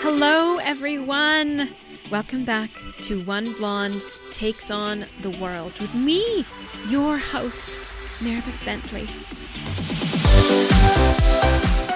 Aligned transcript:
Hello, 0.00 0.58
everyone. 0.58 1.70
Welcome 2.10 2.44
back 2.44 2.70
to 3.02 3.22
One 3.24 3.52
Blonde 3.54 4.04
Takes 4.30 4.70
on 4.70 5.04
the 5.20 5.30
World 5.40 5.78
with 5.80 5.94
me, 5.94 6.44
your 6.88 7.18
host, 7.18 7.80
Mirabeth 8.20 8.64
Bentley. 8.64 9.06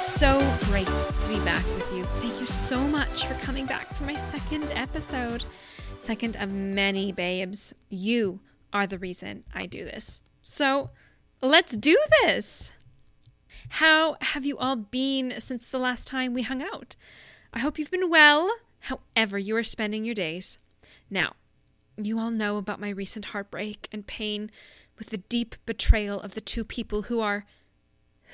So 0.03 0.39
great 0.67 0.87
to 0.87 1.29
be 1.29 1.39
back 1.45 1.65
with 1.75 1.93
you. 1.95 2.05
Thank 2.21 2.41
you 2.41 2.47
so 2.47 2.81
much 2.81 3.27
for 3.27 3.35
coming 3.35 3.67
back 3.67 3.87
for 3.89 4.05
my 4.05 4.17
second 4.17 4.65
episode. 4.73 5.45
Second 5.99 6.37
of 6.37 6.51
many, 6.51 7.13
babes. 7.13 7.75
You 7.89 8.41
are 8.73 8.87
the 8.87 8.99
reason 8.99 9.45
I 9.55 9.67
do 9.67 9.85
this. 9.85 10.23
So 10.41 10.91
let's 11.43 11.77
do 11.77 11.97
this. 12.23 12.73
How 13.69 14.17
have 14.21 14.47
you 14.47 14.57
all 14.57 14.77
been 14.77 15.35
since 15.39 15.69
the 15.69 15.79
last 15.79 16.07
time 16.07 16.33
we 16.33 16.43
hung 16.43 16.63
out? 16.63 16.97
I 17.53 17.59
hope 17.61 17.79
you've 17.79 17.91
been 17.91 18.11
well, 18.11 18.51
however, 18.81 19.39
you 19.39 19.57
are 19.57 19.63
spending 19.63 20.05
your 20.05 20.15
days. 20.15 20.59
Now, 21.11 21.35
you 21.97 22.19
all 22.19 22.31
know 22.31 22.57
about 22.57 22.81
my 22.81 22.91
recent 22.91 23.27
heartbreak 23.27 23.89
and 23.93 24.07
pain 24.07 24.51
with 24.99 25.11
the 25.11 25.19
deep 25.19 25.57
betrayal 25.67 26.21
of 26.21 26.35
the 26.35 26.41
two 26.41 26.65
people 26.65 27.03
who 27.03 27.21
are, 27.21 27.47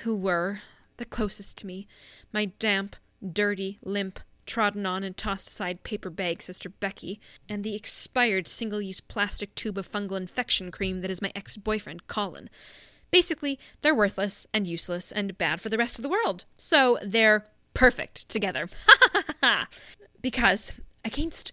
who 0.03 0.15
were, 0.15 0.61
the 0.97 1.05
closest 1.05 1.59
to 1.59 1.67
me 1.67 1.87
my 2.33 2.47
damp, 2.59 2.97
dirty, 3.33 3.79
limp, 3.83 4.21
trodden 4.47 4.85
on 4.87 5.05
and 5.05 5.17
tossed 5.17 5.49
aside 5.49 5.83
paper 5.83 6.11
bag 6.11 6.43
sister 6.43 6.69
Becky, 6.69 7.21
and 7.49 7.63
the 7.63 7.75
expired 7.75 8.47
single 8.49 8.83
use 8.83 9.01
plastic 9.01 9.55
tube 9.55 9.79
of 9.79 9.91
fungal 9.91 10.17
infection 10.17 10.71
cream 10.71 11.01
that 11.01 11.11
is 11.11 11.23
my 11.23 11.33
ex 11.35 11.57
boyfriend, 11.57 12.07
Colin. 12.07 12.51
Basically, 13.13 13.61
they're 13.83 13.95
worthless 13.95 14.49
and 14.53 14.67
useless 14.67 15.13
and 15.13 15.39
bad 15.39 15.61
for 15.61 15.69
the 15.69 15.79
rest 15.79 15.99
of 15.99 16.03
the 16.03 16.09
world. 16.09 16.45
So 16.57 16.99
they're 17.05 17.47
perfect 17.75 18.29
together. 18.29 18.69
because 20.23 20.73
against 21.05 21.53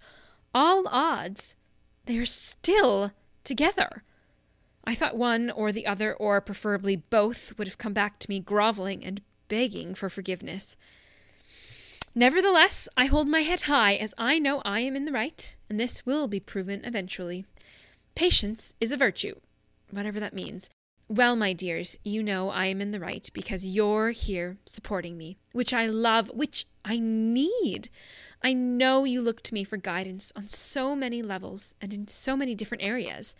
all 0.56 0.88
odds, 0.88 1.56
they 2.06 2.18
are 2.18 2.26
still 2.26 3.12
together. 3.44 4.04
I 4.86 4.96
thought 4.96 5.18
one 5.18 5.52
or 5.52 5.72
the 5.72 5.86
other, 5.86 6.16
or 6.16 6.42
preferably 6.42 6.96
both, 6.96 7.56
would 7.58 7.68
have 7.68 7.78
come 7.78 7.94
back 7.94 8.18
to 8.20 8.30
me 8.30 8.40
groveling 8.40 9.04
and 9.04 9.22
begging 9.50 9.94
for 9.94 10.10
forgiveness. 10.10 10.78
Nevertheless, 12.16 12.90
I 12.98 13.06
hold 13.06 13.28
my 13.28 13.42
head 13.42 13.62
high 13.62 13.96
as 13.96 14.16
I 14.18 14.40
know 14.40 14.62
I 14.66 14.80
am 14.80 14.96
in 14.96 15.06
the 15.06 15.12
right, 15.12 15.56
and 15.70 15.80
this 15.80 16.06
will 16.06 16.28
be 16.28 16.40
proven 16.40 16.84
eventually. 16.86 17.46
Patience 18.16 18.74
is 18.80 18.92
a 18.92 18.98
virtue, 18.98 19.36
whatever 19.92 20.20
that 20.20 20.34
means. 20.34 20.70
Well, 21.12 21.36
my 21.36 21.54
dears, 21.54 21.98
you 22.04 22.22
know 22.22 22.52
I 22.52 22.68
am 22.68 22.82
in 22.82 22.92
the 22.92 23.00
right 23.00 23.28
because 23.34 23.66
you're 23.66 24.12
here 24.12 24.58
supporting 24.68 25.18
me, 25.18 25.40
which 25.54 25.74
I 25.74 25.88
love, 25.88 26.30
which 26.30 26.68
I 26.86 27.00
need. 27.00 27.90
I 28.44 28.54
know 28.54 29.06
you 29.06 29.20
look 29.20 29.42
to 29.44 29.56
me 29.56 29.64
for 29.64 29.78
guidance 29.78 30.32
on 30.36 30.48
so 30.48 30.96
many 30.96 31.24
levels 31.24 31.74
and 31.82 31.96
in 31.96 32.08
so 32.08 32.38
many 32.38 32.54
different 32.54 32.84
areas. 32.84 33.34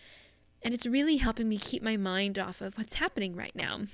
And 0.64 0.74
it's 0.74 0.88
really 0.88 1.18
helping 1.18 1.48
me 1.48 1.58
keep 1.58 1.84
my 1.84 1.96
mind 1.96 2.40
off 2.40 2.60
of 2.60 2.76
what's 2.76 2.96
happening 2.96 3.36
right 3.36 3.56
now. 3.56 3.82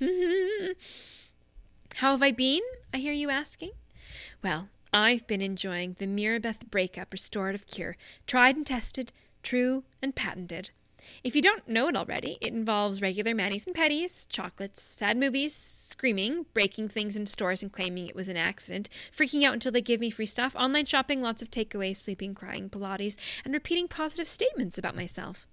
How 1.96 2.12
have 2.12 2.22
I 2.22 2.32
been? 2.32 2.62
I 2.94 2.96
hear 2.96 3.12
you 3.12 3.28
asking. 3.28 3.72
Well, 4.42 4.70
I've 4.94 5.26
been 5.26 5.42
enjoying 5.42 5.96
the 5.98 6.06
Mirabeth 6.06 6.70
Breakup 6.70 7.12
Restorative 7.12 7.66
Cure, 7.66 7.98
tried 8.26 8.56
and 8.56 8.66
tested, 8.66 9.12
true 9.42 9.84
and 10.00 10.14
patented. 10.14 10.70
If 11.24 11.34
you 11.34 11.42
don't 11.42 11.68
know 11.68 11.88
it 11.88 11.96
already, 11.96 12.38
it 12.40 12.52
involves 12.52 13.02
regular 13.02 13.34
manis 13.34 13.66
and 13.66 13.74
petties, 13.74 14.26
chocolates, 14.28 14.82
sad 14.82 15.16
movies, 15.16 15.54
screaming, 15.54 16.46
breaking 16.54 16.88
things 16.88 17.16
in 17.16 17.26
stores 17.26 17.62
and 17.62 17.72
claiming 17.72 18.06
it 18.06 18.16
was 18.16 18.28
an 18.28 18.36
accident, 18.36 18.88
freaking 19.16 19.44
out 19.44 19.54
until 19.54 19.72
they 19.72 19.80
give 19.80 20.00
me 20.00 20.10
free 20.10 20.26
stuff, 20.26 20.54
online 20.56 20.86
shopping, 20.86 21.22
lots 21.22 21.42
of 21.42 21.50
takeaways, 21.50 21.96
sleeping, 21.96 22.34
crying, 22.34 22.68
Pilates, 22.68 23.16
and 23.44 23.54
repeating 23.54 23.88
positive 23.88 24.28
statements 24.28 24.78
about 24.78 24.96
myself. 24.96 25.48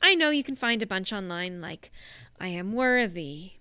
I 0.00 0.14
know 0.14 0.30
you 0.30 0.44
can 0.44 0.56
find 0.56 0.82
a 0.82 0.86
bunch 0.86 1.12
online 1.12 1.60
like, 1.60 1.90
I 2.40 2.48
am 2.48 2.72
worthy, 2.72 3.52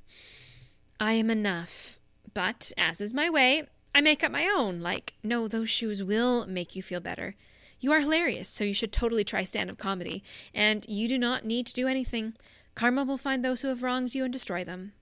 I 0.99 1.13
am 1.13 1.29
enough, 1.29 1.99
but 2.33 2.71
as 2.77 3.01
is 3.01 3.13
my 3.13 3.29
way, 3.29 3.63
I 3.93 4.01
make 4.01 4.23
up 4.23 4.31
my 4.31 4.45
own, 4.45 4.79
like, 4.79 5.13
no, 5.23 5.47
those 5.47 5.69
shoes 5.69 6.03
will 6.03 6.45
make 6.45 6.75
you 6.75 6.83
feel 6.83 6.99
better. 6.99 7.35
You 7.79 7.91
are 7.91 7.99
hilarious, 7.99 8.49
so 8.49 8.63
you 8.63 8.73
should 8.73 8.91
totally 8.91 9.23
try 9.23 9.43
stand 9.43 9.69
up 9.69 9.77
comedy. 9.77 10.23
And 10.53 10.85
you 10.87 11.07
do 11.07 11.17
not 11.17 11.45
need 11.45 11.67
to 11.67 11.73
do 11.73 11.87
anything. 11.87 12.33
Karma 12.75 13.03
will 13.03 13.17
find 13.17 13.43
those 13.43 13.61
who 13.61 13.67
have 13.67 13.83
wronged 13.83 14.15
you 14.15 14.23
and 14.23 14.33
destroy 14.33 14.63
them. 14.63 14.93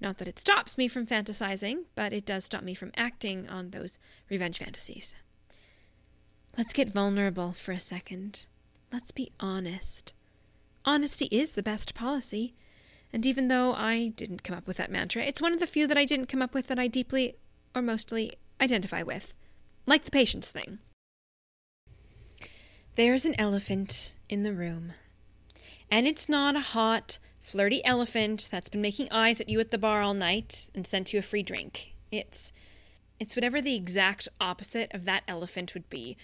Not 0.00 0.18
that 0.18 0.28
it 0.28 0.38
stops 0.38 0.78
me 0.78 0.88
from 0.88 1.06
fantasizing, 1.06 1.84
but 1.94 2.12
it 2.12 2.24
does 2.24 2.44
stop 2.44 2.62
me 2.62 2.74
from 2.74 2.92
acting 2.96 3.48
on 3.48 3.70
those 3.70 3.98
revenge 4.30 4.58
fantasies. 4.58 5.14
Let's 6.56 6.72
get 6.72 6.92
vulnerable 6.92 7.52
for 7.52 7.72
a 7.72 7.80
second. 7.80 8.46
Let's 8.92 9.10
be 9.10 9.32
honest. 9.40 10.12
Honesty 10.84 11.26
is 11.26 11.52
the 11.52 11.62
best 11.62 11.94
policy. 11.94 12.54
And 13.12 13.26
even 13.26 13.48
though 13.48 13.74
I 13.74 14.08
didn't 14.08 14.42
come 14.42 14.56
up 14.56 14.66
with 14.66 14.76
that 14.76 14.90
mantra, 14.90 15.22
it's 15.22 15.40
one 15.40 15.52
of 15.52 15.60
the 15.60 15.66
few 15.66 15.86
that 15.86 15.98
I 15.98 16.04
didn't 16.04 16.26
come 16.26 16.42
up 16.42 16.54
with 16.54 16.66
that 16.68 16.78
I 16.78 16.88
deeply, 16.88 17.36
or 17.74 17.82
mostly, 17.82 18.32
identify 18.60 19.02
with. 19.02 19.34
Like 19.86 20.04
the 20.04 20.10
patience 20.10 20.50
thing. 20.50 20.78
There's 22.98 23.24
an 23.24 23.38
elephant 23.38 24.16
in 24.28 24.42
the 24.42 24.52
room. 24.52 24.90
And 25.88 26.08
it's 26.08 26.28
not 26.28 26.56
a 26.56 26.74
hot, 26.74 27.20
flirty 27.38 27.80
elephant 27.84 28.48
that's 28.50 28.68
been 28.68 28.80
making 28.80 29.06
eyes 29.12 29.40
at 29.40 29.48
you 29.48 29.60
at 29.60 29.70
the 29.70 29.78
bar 29.78 30.02
all 30.02 30.14
night 30.14 30.68
and 30.74 30.84
sent 30.84 31.12
you 31.12 31.20
a 31.20 31.22
free 31.22 31.44
drink. 31.44 31.94
It's 32.10 32.52
it's 33.20 33.36
whatever 33.36 33.60
the 33.60 33.76
exact 33.76 34.26
opposite 34.40 34.92
of 34.92 35.04
that 35.04 35.22
elephant 35.28 35.74
would 35.74 35.88
be. 35.88 36.16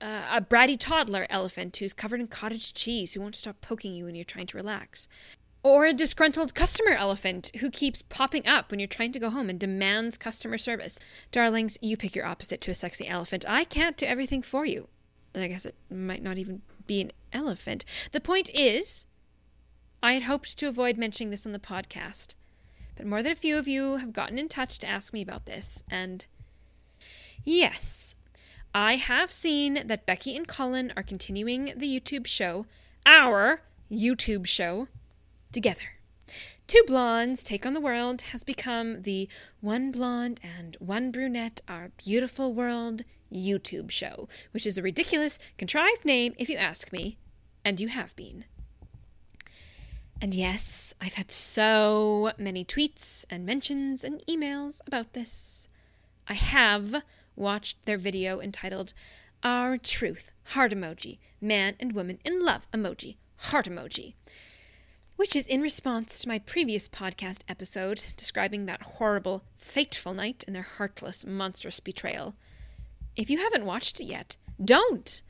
Uh, 0.00 0.22
a 0.32 0.40
bratty 0.40 0.76
toddler 0.76 1.28
elephant 1.30 1.76
who's 1.76 1.92
covered 1.92 2.18
in 2.18 2.26
cottage 2.26 2.74
cheese 2.74 3.12
who 3.12 3.20
won't 3.20 3.36
stop 3.36 3.60
poking 3.60 3.94
you 3.94 4.06
when 4.06 4.16
you're 4.16 4.24
trying 4.24 4.48
to 4.48 4.56
relax. 4.56 5.06
Or 5.62 5.86
a 5.86 5.94
disgruntled 5.94 6.56
customer 6.56 6.96
elephant 6.96 7.52
who 7.60 7.70
keeps 7.70 8.02
popping 8.02 8.48
up 8.48 8.72
when 8.72 8.80
you're 8.80 8.88
trying 8.88 9.12
to 9.12 9.20
go 9.20 9.30
home 9.30 9.48
and 9.48 9.60
demands 9.60 10.18
customer 10.18 10.58
service. 10.58 10.98
Darlings, 11.30 11.78
you 11.80 11.96
pick 11.96 12.16
your 12.16 12.26
opposite 12.26 12.60
to 12.62 12.72
a 12.72 12.74
sexy 12.74 13.06
elephant. 13.06 13.44
I 13.46 13.62
can't 13.62 13.96
do 13.96 14.06
everything 14.06 14.42
for 14.42 14.66
you. 14.66 14.88
I 15.42 15.48
guess 15.48 15.66
it 15.66 15.74
might 15.90 16.22
not 16.22 16.38
even 16.38 16.62
be 16.86 17.00
an 17.00 17.12
elephant. 17.32 17.84
The 18.12 18.20
point 18.20 18.50
is, 18.54 19.06
I 20.02 20.12
had 20.12 20.24
hoped 20.24 20.56
to 20.58 20.68
avoid 20.68 20.96
mentioning 20.96 21.30
this 21.30 21.46
on 21.46 21.52
the 21.52 21.58
podcast, 21.58 22.34
but 22.96 23.06
more 23.06 23.22
than 23.22 23.32
a 23.32 23.36
few 23.36 23.58
of 23.58 23.68
you 23.68 23.96
have 23.96 24.12
gotten 24.12 24.38
in 24.38 24.48
touch 24.48 24.78
to 24.80 24.88
ask 24.88 25.12
me 25.12 25.22
about 25.22 25.46
this, 25.46 25.82
and 25.90 26.26
yes, 27.44 28.14
I 28.74 28.96
have 28.96 29.30
seen 29.30 29.86
that 29.86 30.06
Becky 30.06 30.36
and 30.36 30.46
Colin 30.46 30.92
are 30.96 31.02
continuing 31.02 31.72
the 31.76 31.88
YouTube 31.88 32.26
show, 32.26 32.66
our 33.04 33.62
YouTube 33.90 34.46
show, 34.46 34.88
together. 35.52 35.96
Two 36.66 36.82
Blondes 36.86 37.44
Take 37.44 37.64
on 37.64 37.74
the 37.74 37.80
World 37.80 38.22
has 38.32 38.42
become 38.42 39.02
the 39.02 39.28
One 39.60 39.92
Blonde 39.92 40.40
and 40.42 40.76
One 40.80 41.10
Brunette 41.12 41.62
Our 41.68 41.92
Beautiful 41.96 42.52
World 42.52 43.04
YouTube 43.32 43.90
show, 43.90 44.28
which 44.52 44.66
is 44.66 44.78
a 44.78 44.82
ridiculous, 44.82 45.38
contrived 45.58 46.04
name 46.04 46.34
if 46.38 46.48
you 46.48 46.56
ask 46.56 46.92
me, 46.92 47.18
and 47.64 47.80
you 47.80 47.88
have 47.88 48.14
been. 48.16 48.44
And 50.20 50.32
yes, 50.32 50.94
I've 51.00 51.14
had 51.14 51.30
so 51.30 52.32
many 52.38 52.64
tweets 52.64 53.24
and 53.28 53.44
mentions 53.44 54.02
and 54.02 54.22
emails 54.28 54.80
about 54.86 55.12
this. 55.12 55.68
I 56.28 56.34
have 56.34 57.02
watched 57.34 57.84
their 57.84 57.98
video 57.98 58.40
entitled 58.40 58.94
Our 59.42 59.76
Truth 59.76 60.32
Heart 60.44 60.72
Emoji 60.72 61.18
Man 61.40 61.74
and 61.78 61.92
Woman 61.92 62.18
in 62.24 62.44
Love 62.44 62.66
Emoji 62.72 63.16
Heart 63.36 63.66
Emoji 63.66 64.14
which 65.16 65.34
is 65.34 65.46
in 65.46 65.62
response 65.62 66.18
to 66.18 66.28
my 66.28 66.38
previous 66.38 66.88
podcast 66.88 67.40
episode 67.48 68.04
describing 68.16 68.66
that 68.66 68.82
horrible, 68.82 69.42
fateful 69.56 70.12
night 70.12 70.44
and 70.46 70.54
their 70.54 70.62
heartless, 70.62 71.24
monstrous 71.24 71.80
betrayal. 71.80 72.34
If 73.16 73.30
you 73.30 73.38
haven't 73.38 73.64
watched 73.64 73.98
it 73.98 74.04
yet, 74.04 74.36
don't! 74.62 75.22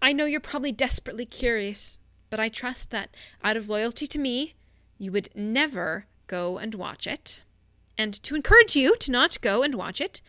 I 0.00 0.12
know 0.12 0.24
you're 0.24 0.40
probably 0.40 0.72
desperately 0.72 1.26
curious, 1.26 1.98
but 2.30 2.40
I 2.40 2.48
trust 2.48 2.90
that 2.90 3.14
out 3.42 3.56
of 3.56 3.68
loyalty 3.68 4.06
to 4.06 4.18
me, 4.18 4.54
you 4.98 5.12
would 5.12 5.28
never 5.34 6.06
go 6.26 6.56
and 6.56 6.74
watch 6.74 7.06
it. 7.06 7.42
And 7.98 8.14
to 8.22 8.34
encourage 8.34 8.74
you 8.74 8.96
to 8.96 9.12
not 9.12 9.40
go 9.42 9.62
and 9.62 9.74
watch 9.74 10.00
it, 10.00 10.22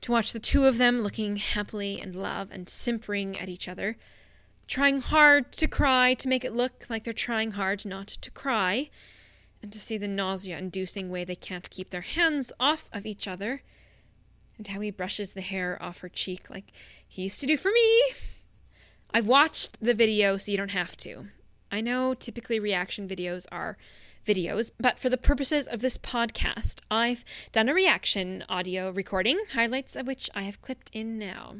to 0.00 0.12
watch 0.12 0.32
the 0.32 0.40
two 0.40 0.64
of 0.64 0.78
them 0.78 1.02
looking 1.02 1.36
happily 1.36 2.00
in 2.00 2.12
love 2.12 2.48
and 2.50 2.68
simpering 2.68 3.38
at 3.38 3.48
each 3.48 3.68
other, 3.68 3.96
trying 4.66 5.00
hard 5.00 5.52
to 5.52 5.68
cry 5.68 6.14
to 6.14 6.28
make 6.28 6.44
it 6.44 6.54
look 6.54 6.86
like 6.88 7.04
they're 7.04 7.12
trying 7.12 7.52
hard 7.52 7.84
not 7.84 8.08
to 8.08 8.30
cry, 8.30 8.88
and 9.62 9.72
to 9.72 9.78
see 9.78 9.98
the 9.98 10.08
nausea 10.08 10.58
inducing 10.58 11.10
way 11.10 11.24
they 11.24 11.36
can't 11.36 11.70
keep 11.70 11.90
their 11.90 12.00
hands 12.00 12.50
off 12.58 12.88
of 12.92 13.06
each 13.06 13.28
other, 13.28 13.62
and 14.58 14.66
how 14.68 14.80
he 14.80 14.90
brushes 14.90 15.32
the 15.32 15.40
hair 15.40 15.78
off 15.80 16.00
her 16.00 16.08
cheek 16.08 16.50
like 16.50 16.72
he 17.06 17.22
used 17.22 17.40
to 17.40 17.46
do 17.46 17.56
for 17.56 17.70
me. 17.72 18.02
I've 19.14 19.26
watched 19.26 19.78
the 19.80 19.94
video 19.94 20.36
so 20.36 20.50
you 20.50 20.56
don't 20.56 20.70
have 20.70 20.96
to. 20.98 21.26
I 21.70 21.80
know 21.80 22.14
typically 22.14 22.58
reaction 22.58 23.08
videos 23.08 23.46
are 23.52 23.76
videos, 24.26 24.70
but 24.78 24.98
for 24.98 25.08
the 25.08 25.18
purposes 25.18 25.66
of 25.66 25.80
this 25.80 25.98
podcast, 25.98 26.80
I've 26.90 27.24
done 27.50 27.68
a 27.68 27.74
reaction 27.74 28.44
audio 28.48 28.90
recording, 28.90 29.38
highlights 29.54 29.96
of 29.96 30.06
which 30.06 30.30
I 30.34 30.42
have 30.42 30.62
clipped 30.62 30.90
in 30.92 31.18
now. 31.18 31.56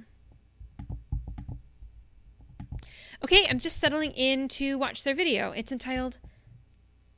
Okay, 3.24 3.46
I'm 3.48 3.60
just 3.60 3.78
settling 3.78 4.12
in 4.12 4.48
to 4.48 4.76
watch 4.76 5.04
their 5.04 5.14
video. 5.14 5.52
It's 5.52 5.72
entitled 5.72 6.18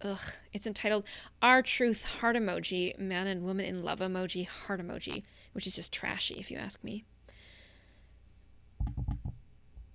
Ugh, 0.03 0.33
it's 0.53 0.67
entitled 0.67 1.05
Our 1.41 1.63
Truth 1.63 2.05
Heart 2.05 2.37
Emoji, 2.37 2.99
Man 2.99 3.27
and 3.27 3.43
Woman 3.43 3.65
in 3.65 3.83
Love 3.83 4.01
Emoji, 4.01 4.47
Heart 4.47 4.87
Emoji, 4.87 5.23
which 5.55 5.67
is 5.67 5.75
just 5.75 5.93
trashy 5.93 6.35
if 6.35 6.51
you 6.51 6.59
ask 6.59 6.85
me. 6.85 7.05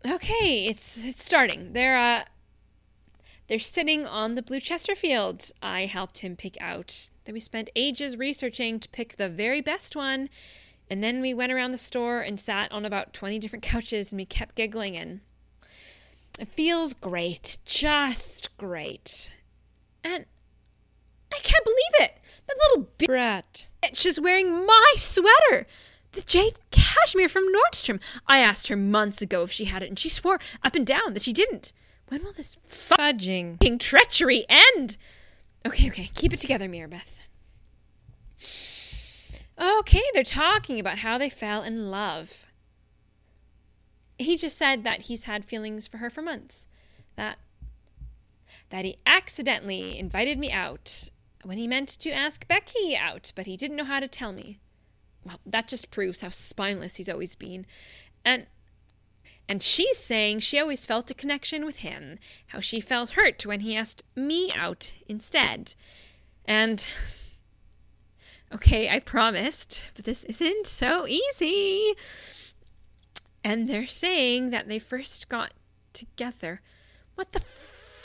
Okay, 0.06 0.65
it's 0.65 1.03
it's 1.03 1.23
starting. 1.23 1.73
They're 1.73 1.97
uh 1.97 2.23
they're 3.47 3.59
sitting 3.59 4.06
on 4.07 4.35
the 4.35 4.41
Blue 4.41 4.59
Chesterfield. 4.59 5.51
I 5.61 5.85
helped 5.85 6.19
him 6.19 6.35
pick 6.35 6.56
out. 6.61 7.09
Then 7.25 7.33
we 7.33 7.39
spent 7.39 7.69
ages 7.75 8.15
researching 8.15 8.79
to 8.79 8.89
pick 8.89 9.17
the 9.17 9.27
very 9.27 9.59
best 9.59 9.95
one. 9.95 10.29
And 10.89 11.03
then 11.03 11.21
we 11.21 11.33
went 11.33 11.51
around 11.51 11.71
the 11.71 11.77
store 11.77 12.21
and 12.21 12.39
sat 12.39 12.71
on 12.71 12.85
about 12.85 13.13
20 13.13 13.39
different 13.39 13.63
couches 13.63 14.12
and 14.12 14.19
we 14.19 14.25
kept 14.25 14.55
giggling 14.55 14.95
and 14.95 15.21
it 16.39 16.47
feels 16.50 16.94
great, 16.94 17.57
just 17.65 18.55
great. 18.57 19.31
And 20.03 20.25
I 21.33 21.39
can't 21.39 21.63
believe 21.63 22.09
it. 22.09 22.17
That 22.47 22.57
little 22.69 22.89
brat. 23.05 23.67
She's 23.93 24.19
wearing 24.19 24.65
my 24.65 24.93
sweater. 24.97 25.67
The 26.13 26.21
jade 26.21 26.57
cashmere 26.71 27.29
from 27.29 27.45
Nordstrom. 27.53 28.01
I 28.27 28.39
asked 28.39 28.67
her 28.67 28.75
months 28.75 29.21
ago 29.21 29.43
if 29.43 29.51
she 29.51 29.65
had 29.65 29.83
it, 29.83 29.89
and 29.89 29.99
she 29.99 30.09
swore 30.09 30.39
up 30.63 30.75
and 30.75 30.85
down 30.85 31.13
that 31.13 31.21
she 31.21 31.33
didn't. 31.33 31.71
When 32.07 32.23
will 32.23 32.33
this 32.33 32.57
fudging 32.67 33.79
treachery 33.79 34.45
end? 34.49 34.97
Okay, 35.65 35.87
okay, 35.89 36.09
keep 36.15 36.33
it 36.33 36.39
together, 36.39 36.67
Mirabeth. 36.67 37.19
Okay, 39.61 40.03
they're 40.13 40.23
talking 40.23 40.79
about 40.79 40.99
how 40.99 41.17
they 41.17 41.29
fell 41.29 41.61
in 41.61 41.91
love. 41.91 42.47
He 44.17 44.37
just 44.37 44.57
said 44.57 44.83
that 44.83 45.03
he's 45.03 45.25
had 45.25 45.45
feelings 45.45 45.85
for 45.85 45.97
her 45.97 46.09
for 46.09 46.21
months. 46.21 46.65
That 47.15 47.37
that 48.69 48.85
he 48.85 48.97
accidentally 49.05 49.97
invited 49.97 50.37
me 50.39 50.51
out 50.51 51.09
when 51.44 51.57
he 51.57 51.68
meant 51.68 51.89
to 51.89 52.12
ask 52.12 52.47
Becky 52.47 52.95
out, 52.95 53.31
but 53.36 53.45
he 53.45 53.57
didn't 53.57 53.77
know 53.77 53.86
how 53.86 54.00
to 54.00 54.07
tell 54.07 54.31
me. 54.31 54.59
Well, 55.25 55.39
that 55.45 55.68
just 55.68 55.91
proves 55.91 56.21
how 56.21 56.30
spineless 56.30 56.95
he's 56.95 57.09
always 57.09 57.36
been. 57.36 57.65
And 58.24 58.47
and 59.47 59.63
she's 59.63 59.97
saying 59.97 60.39
she 60.39 60.59
always 60.59 60.86
felt 60.86 61.09
a 61.09 61.15
connection 61.15 61.65
with 61.65 61.77
him, 61.77 62.19
how 62.47 62.59
she 62.59 62.80
felt 62.80 63.12
hurt 63.12 63.47
when 63.47 63.62
he 63.62 63.75
asked 63.75 64.03
me 64.15 64.51
out 64.56 64.94
instead. 65.07 65.74
And 66.45 66.86
okay, 68.53 68.89
I 68.89 69.00
promised, 69.00 69.81
but 69.95 70.06
this 70.06 70.24
isn't 70.25 70.68
so 70.68 71.07
easy. 71.07 71.95
And 73.44 73.68
they're 73.68 73.88
saying 73.88 74.51
that 74.51 74.68
they 74.68 74.77
first 74.77 75.30
got 75.30 75.53
together. 75.94 76.62
What 77.15 77.31
the 77.31 77.39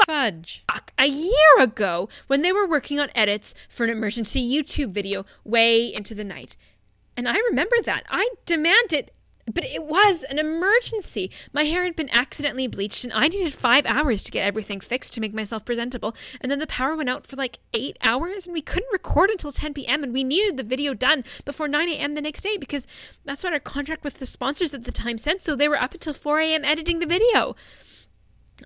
fudge. 0.06 0.64
A 0.98 1.06
year 1.06 1.58
ago, 1.58 2.08
when 2.26 2.42
they 2.42 2.52
were 2.52 2.66
working 2.66 3.00
on 3.00 3.10
edits 3.14 3.54
for 3.68 3.84
an 3.84 3.90
emergency 3.90 4.42
YouTube 4.42 4.90
video 4.90 5.24
way 5.44 5.92
into 5.92 6.14
the 6.14 6.24
night. 6.24 6.56
And 7.16 7.28
I 7.28 7.36
remember 7.50 7.76
that. 7.84 8.04
I 8.08 8.28
demanded, 8.44 9.10
but 9.52 9.64
it 9.64 9.84
was 9.84 10.24
an 10.24 10.38
emergency. 10.38 11.30
My 11.52 11.64
hair 11.64 11.84
had 11.84 11.94
been 11.94 12.10
accidentally 12.10 12.66
bleached, 12.66 13.04
and 13.04 13.12
I 13.12 13.28
needed 13.28 13.52
five 13.52 13.86
hours 13.86 14.22
to 14.24 14.32
get 14.32 14.46
everything 14.46 14.80
fixed 14.80 15.14
to 15.14 15.20
make 15.20 15.34
myself 15.34 15.64
presentable. 15.64 16.16
And 16.40 16.50
then 16.50 16.58
the 16.58 16.66
power 16.66 16.96
went 16.96 17.10
out 17.10 17.26
for 17.26 17.36
like 17.36 17.58
eight 17.72 17.96
hours, 18.02 18.46
and 18.46 18.54
we 18.54 18.62
couldn't 18.62 18.92
record 18.92 19.30
until 19.30 19.52
10 19.52 19.74
p.m. 19.74 20.02
And 20.02 20.12
we 20.12 20.24
needed 20.24 20.56
the 20.56 20.62
video 20.62 20.94
done 20.94 21.24
before 21.44 21.68
9 21.68 21.88
a.m. 21.88 22.14
the 22.14 22.20
next 22.20 22.40
day 22.40 22.56
because 22.56 22.86
that's 23.24 23.44
what 23.44 23.52
our 23.52 23.60
contract 23.60 24.02
with 24.02 24.18
the 24.18 24.26
sponsors 24.26 24.74
at 24.74 24.84
the 24.84 24.92
time 24.92 25.18
said. 25.18 25.42
So 25.42 25.54
they 25.54 25.68
were 25.68 25.80
up 25.80 25.94
until 25.94 26.14
4 26.14 26.40
a.m. 26.40 26.64
editing 26.64 26.98
the 26.98 27.06
video. 27.06 27.54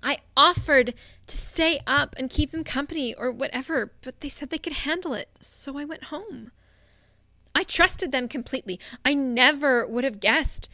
I 0.03 0.19
offered 0.37 0.93
to 1.27 1.37
stay 1.37 1.79
up 1.87 2.15
and 2.17 2.29
keep 2.29 2.51
them 2.51 2.63
company 2.63 3.13
or 3.13 3.31
whatever, 3.31 3.91
but 4.01 4.21
they 4.21 4.29
said 4.29 4.49
they 4.49 4.57
could 4.57 4.73
handle 4.73 5.13
it, 5.13 5.29
so 5.41 5.77
I 5.77 5.85
went 5.85 6.05
home. 6.05 6.51
I 7.55 7.63
trusted 7.63 8.11
them 8.11 8.27
completely. 8.27 8.79
I 9.03 9.13
never 9.13 9.85
would 9.85 10.03
have 10.03 10.19
guessed. 10.19 10.69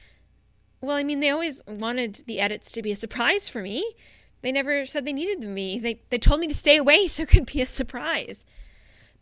Well, 0.81 0.97
I 0.97 1.03
mean, 1.03 1.19
they 1.19 1.29
always 1.29 1.61
wanted 1.67 2.23
the 2.27 2.39
edits 2.39 2.71
to 2.71 2.81
be 2.81 2.91
a 2.91 2.95
surprise 2.95 3.47
for 3.47 3.61
me. 3.61 3.95
They 4.41 4.51
never 4.51 4.85
said 4.85 5.05
they 5.05 5.13
needed 5.13 5.41
me. 5.41 5.79
They, 5.79 6.01
they 6.09 6.19
told 6.19 6.39
me 6.39 6.47
to 6.47 6.53
stay 6.53 6.77
away 6.77 7.07
so 7.07 7.23
it 7.23 7.29
could 7.29 7.47
be 7.47 7.61
a 7.61 7.65
surprise. 7.65 8.45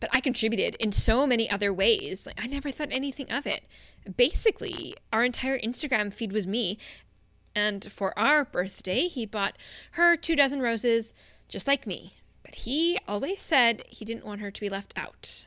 But 0.00 0.10
I 0.12 0.20
contributed 0.20 0.76
in 0.80 0.92
so 0.92 1.26
many 1.26 1.50
other 1.50 1.72
ways. 1.72 2.26
Like, 2.26 2.42
I 2.42 2.46
never 2.46 2.70
thought 2.70 2.88
anything 2.90 3.32
of 3.32 3.46
it. 3.46 3.64
Basically, 4.16 4.94
our 5.12 5.24
entire 5.24 5.58
Instagram 5.58 6.12
feed 6.12 6.32
was 6.32 6.46
me, 6.46 6.76
and 7.54 7.90
for 7.90 8.18
our 8.18 8.44
birthday, 8.44 9.06
he 9.06 9.26
bought 9.26 9.56
her 9.92 10.16
two 10.16 10.34
dozen 10.34 10.60
roses, 10.60 11.14
just 11.48 11.66
like 11.66 11.86
me. 11.86 12.14
But 12.42 12.56
he 12.56 12.98
always 13.06 13.40
said 13.40 13.84
he 13.88 14.04
didn't 14.04 14.26
want 14.26 14.40
her 14.40 14.50
to 14.50 14.60
be 14.60 14.68
left 14.68 14.92
out. 14.96 15.46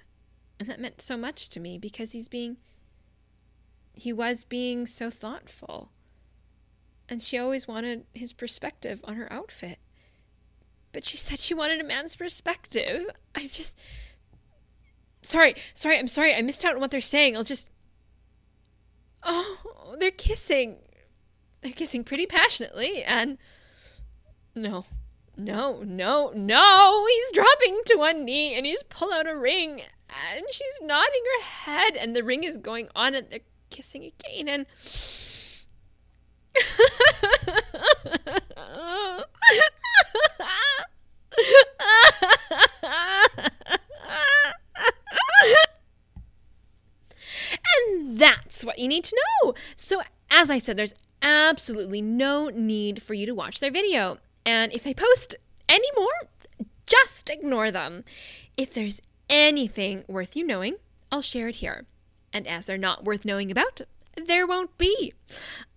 And 0.60 0.70
that 0.70 0.80
meant 0.80 1.02
so 1.02 1.18
much 1.18 1.50
to 1.50 1.60
me 1.60 1.78
because 1.78 2.14
he's 2.14 2.28
being. 2.28 2.58
He 3.94 4.14
was 4.14 4.44
being 4.44 4.86
so 4.86 5.10
thoughtful. 5.10 5.92
And 7.10 7.22
she 7.22 7.38
always 7.38 7.68
wanted 7.68 8.06
his 8.14 8.34
perspective 8.34 9.02
on 9.04 9.16
her 9.16 9.32
outfit. 9.32 9.80
But 10.92 11.06
she 11.06 11.18
said 11.18 11.40
she 11.40 11.54
wanted 11.54 11.82
a 11.82 11.84
man's 11.84 12.16
perspective. 12.16 13.08
I'm 13.36 13.50
just. 13.50 13.78
Sorry, 15.22 15.56
sorry, 15.74 15.98
I'm 15.98 16.08
sorry. 16.08 16.34
I 16.34 16.42
missed 16.42 16.64
out 16.64 16.76
on 16.76 16.82
what 16.82 16.92
they're 16.92 17.02
saying. 17.02 17.36
I'll 17.36 17.44
just. 17.44 17.70
Oh, 19.24 19.96
they're 20.00 20.12
kissing. 20.12 20.78
They're 21.68 21.74
kissing 21.74 22.06
pretty 22.06 22.26
passionately, 22.26 23.04
and 23.04 23.38
no, 24.56 24.86
no, 25.36 25.82
no, 25.84 26.32
no. 26.34 27.06
He's 27.10 27.32
dropping 27.34 27.82
to 27.88 27.98
one 27.98 28.24
knee 28.24 28.56
and 28.56 28.66
he's 28.66 28.84
pulled 28.84 29.12
out 29.12 29.28
a 29.28 29.36
ring, 29.36 29.82
and 30.08 30.46
she's 30.50 30.80
nodding 30.82 31.24
her 31.26 31.44
head, 31.44 31.98
and 31.98 32.16
the 32.16 32.24
ring 32.24 32.46
is 32.46 32.56
going 32.56 32.88
on, 32.96 33.16
and 33.16 33.30
they're 33.30 33.42
kissing 33.70 34.06
again, 34.06 34.48
and. 34.48 34.66
and 47.76 48.18
that's 48.18 48.64
what 48.64 48.80
you 48.80 48.88
need 48.88 49.04
to 49.04 49.18
know. 49.44 49.54
So, 49.76 50.02
as 50.32 50.50
I 50.50 50.60
said, 50.60 50.78
there's 50.78 50.94
absolutely 51.28 52.02
no 52.02 52.50
need 52.50 53.02
for 53.04 53.14
you 53.14 53.26
to 53.26 53.36
watch 53.36 53.60
their 53.60 53.72
video. 53.72 54.18
And 54.46 54.72
if 54.72 54.84
they 54.84 54.94
post 54.94 55.36
any 55.68 55.90
more, 55.96 56.08
just 56.86 57.30
ignore 57.30 57.70
them. 57.70 58.06
If 58.56 58.74
there's 58.74 59.02
anything 59.30 60.06
worth 60.08 60.38
you 60.38 60.46
knowing, 60.46 60.76
I'll 61.12 61.22
share 61.22 61.50
it 61.50 61.56
here. 61.56 61.86
And 62.32 62.48
as 62.48 62.66
they're 62.66 62.78
not 62.78 63.04
worth 63.04 63.26
knowing 63.26 63.52
about, 63.52 63.82
there 64.16 64.48
won't 64.48 64.78
be. 64.78 65.14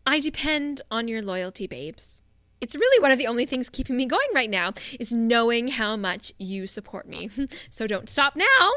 I 0.06 0.20
depend 0.20 0.82
on 0.90 1.08
your 1.08 1.20
loyalty, 1.20 1.66
babes. 1.66 2.22
It's 2.60 2.76
really 2.76 3.02
one 3.02 3.10
of 3.10 3.18
the 3.18 3.26
only 3.26 3.46
things 3.46 3.68
keeping 3.68 3.96
me 3.96 4.06
going 4.06 4.28
right 4.34 4.50
now 4.50 4.72
is 4.98 5.12
knowing 5.12 5.68
how 5.68 5.96
much 5.96 6.32
you 6.38 6.66
support 6.66 7.08
me. 7.08 7.30
So 7.70 7.86
don't 7.86 8.08
stop 8.08 8.36
now. 8.36 8.72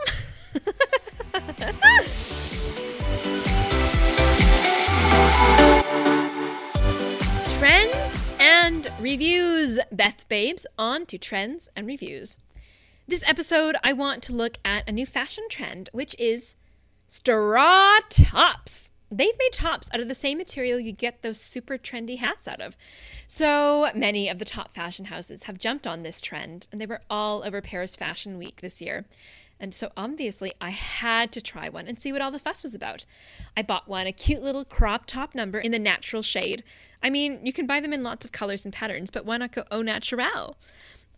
and 8.86 9.02
reviews. 9.02 9.80
Beth's 9.92 10.24
Babes 10.24 10.66
on 10.78 11.06
to 11.08 11.18
trends 11.18 11.70
and 11.76 11.88
reviews. 11.88 12.38
This 13.08 13.24
episode, 13.28 13.76
I 13.84 13.94
want 13.94 14.24
to 14.24 14.34
look 14.34 14.58
at 14.66 14.88
a 14.88 14.92
new 14.92 15.06
fashion 15.06 15.46
trend, 15.50 15.90
which 15.94 16.16
is 16.20 16.56
straw 17.08 18.00
tops. 18.10 18.92
They've 19.12 19.38
made 19.38 19.54
tops 19.54 19.90
out 19.94 20.00
of 20.00 20.08
the 20.08 20.16
same 20.16 20.38
material 20.38 20.80
you 20.80 20.92
get 20.92 21.22
those 21.22 21.40
super 21.40 21.78
trendy 21.78 22.18
hats 22.18 22.48
out 22.48 22.62
of. 22.62 22.76
So 23.28 23.90
many 23.94 24.28
of 24.28 24.40
the 24.40 24.46
top 24.46 24.74
fashion 24.74 25.06
houses 25.06 25.44
have 25.44 25.60
jumped 25.60 25.86
on 25.86 26.04
this 26.04 26.20
trend, 26.20 26.68
and 26.72 26.82
they 26.82 26.88
were 26.88 27.02
all 27.10 27.44
over 27.44 27.62
Paris 27.62 27.96
Fashion 27.96 28.38
Week 28.38 28.62
this 28.62 28.82
year. 28.82 29.06
And 29.60 29.74
so 29.74 29.92
obviously, 29.96 30.52
I 30.60 30.72
had 30.72 31.32
to 31.34 31.42
try 31.42 31.70
one 31.70 31.88
and 31.88 31.98
see 31.98 32.12
what 32.12 32.22
all 32.22 32.32
the 32.32 32.40
fuss 32.40 32.64
was 32.64 32.76
about. 32.76 33.06
I 33.56 33.62
bought 33.62 33.88
one, 33.88 34.08
a 34.08 34.12
cute 34.12 34.42
little 34.42 34.66
crop 34.66 35.06
top 35.06 35.36
number 35.36 35.60
in 35.60 35.72
the 35.72 35.80
natural 35.80 36.22
shade. 36.22 36.64
I 37.04 37.10
mean, 37.10 37.46
you 37.46 37.52
can 37.52 37.68
buy 37.68 37.80
them 37.80 37.94
in 37.94 38.02
lots 38.02 38.26
of 38.26 38.32
colors 38.32 38.64
and 38.64 38.74
patterns, 38.74 39.12
but 39.12 39.26
why 39.26 39.38
not 39.38 39.52
go 39.52 39.66
au 39.70 39.82
naturel? 39.82 40.58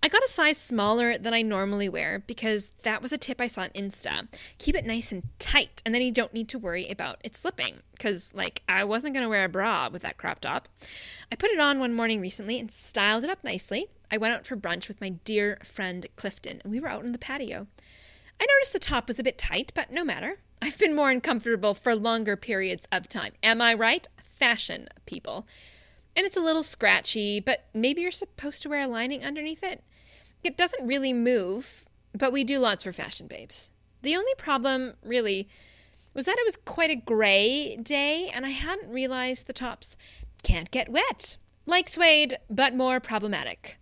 I 0.01 0.07
got 0.07 0.23
a 0.23 0.27
size 0.27 0.57
smaller 0.57 1.17
than 1.17 1.33
I 1.33 1.41
normally 1.41 1.89
wear 1.89 2.23
because 2.27 2.73
that 2.83 3.01
was 3.01 3.11
a 3.11 3.17
tip 3.17 3.41
I 3.41 3.47
saw 3.47 3.61
on 3.61 3.69
Insta. 3.69 4.27
Keep 4.59 4.75
it 4.75 4.85
nice 4.85 5.11
and 5.11 5.23
tight, 5.39 5.81
and 5.83 5.95
then 5.95 6.01
you 6.03 6.11
don't 6.11 6.33
need 6.33 6.47
to 6.49 6.59
worry 6.59 6.87
about 6.89 7.17
it 7.23 7.35
slipping. 7.35 7.77
Because, 7.93 8.31
like, 8.35 8.61
I 8.69 8.83
wasn't 8.83 9.15
going 9.15 9.23
to 9.23 9.29
wear 9.29 9.45
a 9.45 9.49
bra 9.49 9.89
with 9.91 10.03
that 10.03 10.17
crop 10.17 10.41
top. 10.41 10.69
I 11.31 11.35
put 11.35 11.49
it 11.49 11.59
on 11.59 11.79
one 11.79 11.95
morning 11.95 12.21
recently 12.21 12.59
and 12.59 12.71
styled 12.71 13.23
it 13.23 13.31
up 13.31 13.43
nicely. 13.43 13.87
I 14.11 14.17
went 14.17 14.35
out 14.35 14.45
for 14.45 14.55
brunch 14.55 14.87
with 14.87 15.01
my 15.01 15.09
dear 15.09 15.57
friend 15.63 16.05
Clifton, 16.15 16.61
and 16.63 16.71
we 16.71 16.79
were 16.79 16.89
out 16.89 17.03
on 17.03 17.11
the 17.11 17.17
patio. 17.17 17.65
I 18.39 18.45
noticed 18.45 18.73
the 18.73 18.79
top 18.79 19.07
was 19.07 19.17
a 19.17 19.23
bit 19.23 19.39
tight, 19.39 19.71
but 19.73 19.91
no 19.91 20.03
matter. 20.03 20.37
I've 20.61 20.77
been 20.77 20.95
more 20.95 21.09
uncomfortable 21.09 21.73
for 21.73 21.95
longer 21.95 22.35
periods 22.35 22.87
of 22.91 23.09
time. 23.09 23.33
Am 23.41 23.61
I 23.61 23.73
right? 23.73 24.07
Fashion, 24.23 24.87
people. 25.05 25.47
And 26.15 26.25
it's 26.25 26.37
a 26.37 26.41
little 26.41 26.63
scratchy, 26.63 27.39
but 27.39 27.65
maybe 27.73 28.01
you're 28.01 28.11
supposed 28.11 28.61
to 28.61 28.69
wear 28.69 28.81
a 28.81 28.87
lining 28.87 29.25
underneath 29.25 29.63
it. 29.63 29.83
It 30.43 30.57
doesn't 30.57 30.87
really 30.87 31.11
move, 31.11 31.85
but 32.13 32.31
we 32.31 32.43
do 32.43 32.59
lots 32.59 32.83
for 32.83 32.93
fashion 32.93 33.27
babes. 33.27 33.69
The 34.01 34.15
only 34.15 34.33
problem, 34.37 34.93
really, 35.03 35.49
was 36.13 36.25
that 36.25 36.37
it 36.37 36.45
was 36.45 36.57
quite 36.57 36.89
a 36.89 36.95
grey 36.95 37.75
day, 37.77 38.29
and 38.33 38.45
I 38.45 38.49
hadn't 38.49 38.93
realized 38.93 39.47
the 39.47 39.53
tops 39.53 39.97
can't 40.43 40.71
get 40.71 40.89
wet. 40.89 41.37
Like 41.65 41.89
suede, 41.89 42.37
but 42.49 42.75
more 42.75 42.99
problematic. 42.99 43.77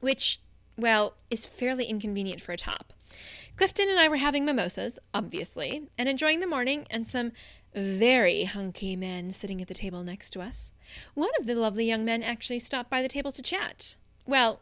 Which, 0.00 0.40
well, 0.76 1.14
is 1.30 1.46
fairly 1.46 1.84
inconvenient 1.84 2.42
for 2.42 2.52
a 2.52 2.56
top. 2.56 2.92
Clifton 3.56 3.88
and 3.88 4.00
I 4.00 4.08
were 4.08 4.16
having 4.16 4.44
mimosas, 4.44 4.98
obviously, 5.14 5.88
and 5.96 6.08
enjoying 6.08 6.40
the 6.40 6.46
morning 6.46 6.86
and 6.90 7.06
some 7.06 7.32
very 7.74 8.44
hunky 8.44 8.96
men 8.96 9.30
sitting 9.30 9.60
at 9.62 9.68
the 9.68 9.74
table 9.74 10.02
next 10.02 10.30
to 10.30 10.40
us. 10.40 10.72
One 11.14 11.30
of 11.38 11.46
the 11.46 11.54
lovely 11.54 11.84
young 11.84 12.04
men 12.04 12.22
actually 12.22 12.58
stopped 12.58 12.90
by 12.90 13.02
the 13.02 13.08
table 13.08 13.32
to 13.32 13.42
chat. 13.42 13.94
Well, 14.26 14.60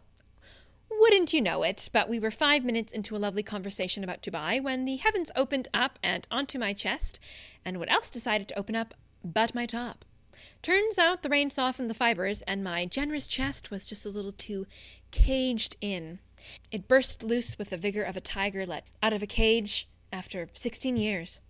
wouldn't 0.90 1.32
you 1.32 1.40
know 1.40 1.62
it, 1.62 1.88
but 1.92 2.08
we 2.08 2.18
were 2.18 2.30
five 2.30 2.64
minutes 2.64 2.92
into 2.92 3.14
a 3.14 3.18
lovely 3.18 3.42
conversation 3.42 4.02
about 4.02 4.22
Dubai 4.22 4.62
when 4.62 4.84
the 4.84 4.96
heavens 4.96 5.30
opened 5.36 5.68
up 5.72 5.98
and 6.02 6.26
onto 6.30 6.58
my 6.58 6.72
chest, 6.72 7.20
and 7.64 7.78
what 7.78 7.90
else 7.90 8.10
decided 8.10 8.48
to 8.48 8.58
open 8.58 8.74
up 8.74 8.94
but 9.24 9.54
my 9.54 9.66
top? 9.66 10.04
Turns 10.62 10.98
out 10.98 11.22
the 11.22 11.28
rain 11.28 11.50
softened 11.50 11.90
the 11.90 11.94
fibers, 11.94 12.42
and 12.42 12.64
my 12.64 12.86
generous 12.86 13.26
chest 13.26 13.70
was 13.70 13.86
just 13.86 14.06
a 14.06 14.10
little 14.10 14.32
too 14.32 14.66
caged 15.10 15.76
in. 15.80 16.20
It 16.70 16.88
burst 16.88 17.22
loose 17.22 17.58
with 17.58 17.70
the 17.70 17.76
vigor 17.76 18.02
of 18.02 18.16
a 18.16 18.20
tiger 18.20 18.64
let 18.64 18.90
out 19.02 19.12
of 19.12 19.22
a 19.22 19.26
cage 19.26 19.88
after 20.12 20.48
16 20.52 20.96
years. 20.96 21.40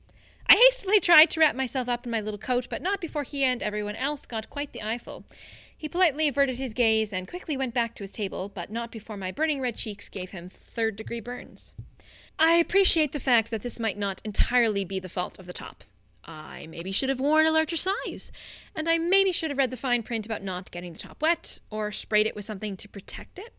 I 0.49 0.55
hastily 0.55 0.99
tried 0.99 1.31
to 1.31 1.41
wrap 1.41 1.55
myself 1.55 1.89
up 1.89 2.07
in 2.07 2.11
my 2.11 2.21
little 2.21 2.39
coat, 2.39 2.69
but 2.71 2.81
not 2.81 3.01
before 3.01 3.23
he 3.23 3.45
and 3.45 3.63
everyone 3.63 3.97
else 3.97 4.25
got 4.25 4.49
quite 4.49 4.73
the 4.73 4.83
eyeful. 4.83 5.25
He 5.77 5.89
politely 5.89 6.27
averted 6.27 6.57
his 6.57 6.75
gaze 6.75 7.13
and 7.13 7.29
quickly 7.29 7.57
went 7.57 7.75
back 7.75 7.95
to 7.95 8.03
his 8.03 8.13
table, 8.13 8.51
but 8.53 8.71
not 8.71 8.91
before 8.91 9.17
my 9.17 9.31
burning 9.31 9.61
red 9.61 9.77
cheeks 9.77 10.09
gave 10.09 10.31
him 10.31 10.49
third 10.49 10.97
degree 10.97 11.21
burns. 11.21 11.75
I 12.39 12.55
appreciate 12.55 13.13
the 13.13 13.21
fact 13.21 13.51
that 13.51 13.63
this 13.63 13.79
might 13.79 13.99
not 13.99 14.23
entirely 14.25 14.85
be 14.85 14.99
the 14.99 15.09
fault 15.09 15.39
of 15.39 15.47
the 15.47 15.53
top. 15.53 15.85
I 16.25 16.67
maybe 16.69 16.93
should 16.93 17.09
have 17.09 17.21
worn 17.21 17.47
a 17.47 17.51
larger 17.51 17.77
size, 17.77 18.33
and 18.75 18.89
I 18.89 18.99
maybe 18.99 19.33
should 19.33 19.51
have 19.51 19.59
read 19.59 19.71
the 19.71 19.77
fine 19.77 20.03
print 20.03 20.27
about 20.27 20.43
not 20.43 20.71
getting 20.71 20.93
the 20.93 20.99
top 20.99 21.23
wet, 21.23 21.61
or 21.71 21.93
sprayed 21.93 22.27
it 22.27 22.37
with 22.37 22.45
something 22.45 22.77
to 22.77 22.89
protect 22.89 23.39
it. 23.39 23.55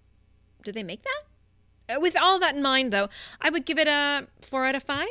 Did 0.64 0.76
they 0.76 0.84
make 0.84 1.04
that? 1.04 1.96
Uh, 1.96 2.00
with 2.00 2.18
all 2.20 2.40
that 2.40 2.56
in 2.56 2.62
mind, 2.62 2.94
though, 2.94 3.10
I 3.42 3.50
would 3.50 3.66
give 3.66 3.80
it 3.80 3.88
a 3.88 4.28
4 4.42 4.66
out 4.66 4.76
of 4.76 4.84
5. 4.84 5.08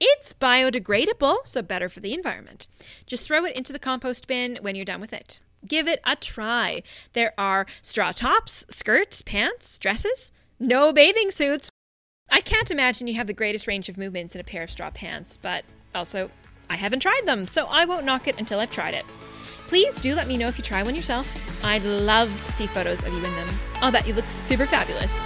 It's 0.00 0.32
biodegradable, 0.32 1.46
so 1.46 1.60
better 1.60 1.90
for 1.90 2.00
the 2.00 2.14
environment. 2.14 2.66
Just 3.06 3.26
throw 3.26 3.44
it 3.44 3.54
into 3.54 3.72
the 3.72 3.78
compost 3.78 4.26
bin 4.26 4.58
when 4.62 4.74
you're 4.74 4.84
done 4.86 5.00
with 5.00 5.12
it. 5.12 5.40
Give 5.66 5.86
it 5.86 6.00
a 6.04 6.16
try. 6.16 6.82
There 7.12 7.34
are 7.36 7.66
straw 7.82 8.12
tops, 8.12 8.64
skirts, 8.70 9.20
pants, 9.20 9.78
dresses, 9.78 10.32
no 10.58 10.90
bathing 10.90 11.30
suits. 11.30 11.68
I 12.30 12.40
can't 12.40 12.70
imagine 12.70 13.08
you 13.08 13.14
have 13.14 13.26
the 13.26 13.34
greatest 13.34 13.66
range 13.66 13.90
of 13.90 13.98
movements 13.98 14.34
in 14.34 14.40
a 14.40 14.44
pair 14.44 14.62
of 14.62 14.70
straw 14.70 14.90
pants, 14.90 15.36
but 15.36 15.64
also, 15.94 16.30
I 16.70 16.76
haven't 16.76 17.00
tried 17.00 17.26
them, 17.26 17.46
so 17.46 17.66
I 17.66 17.84
won't 17.84 18.06
knock 18.06 18.26
it 18.26 18.38
until 18.38 18.60
I've 18.60 18.70
tried 18.70 18.94
it. 18.94 19.04
Please 19.68 19.96
do 19.96 20.14
let 20.14 20.28
me 20.28 20.38
know 20.38 20.46
if 20.46 20.56
you 20.56 20.64
try 20.64 20.82
one 20.82 20.94
yourself. 20.94 21.28
I'd 21.62 21.84
love 21.84 22.28
to 22.44 22.52
see 22.52 22.66
photos 22.66 23.04
of 23.04 23.12
you 23.12 23.18
in 23.18 23.36
them. 23.36 23.48
I'll 23.76 23.92
bet 23.92 24.06
you 24.06 24.14
look 24.14 24.26
super 24.26 24.66
fabulous. 24.66 25.16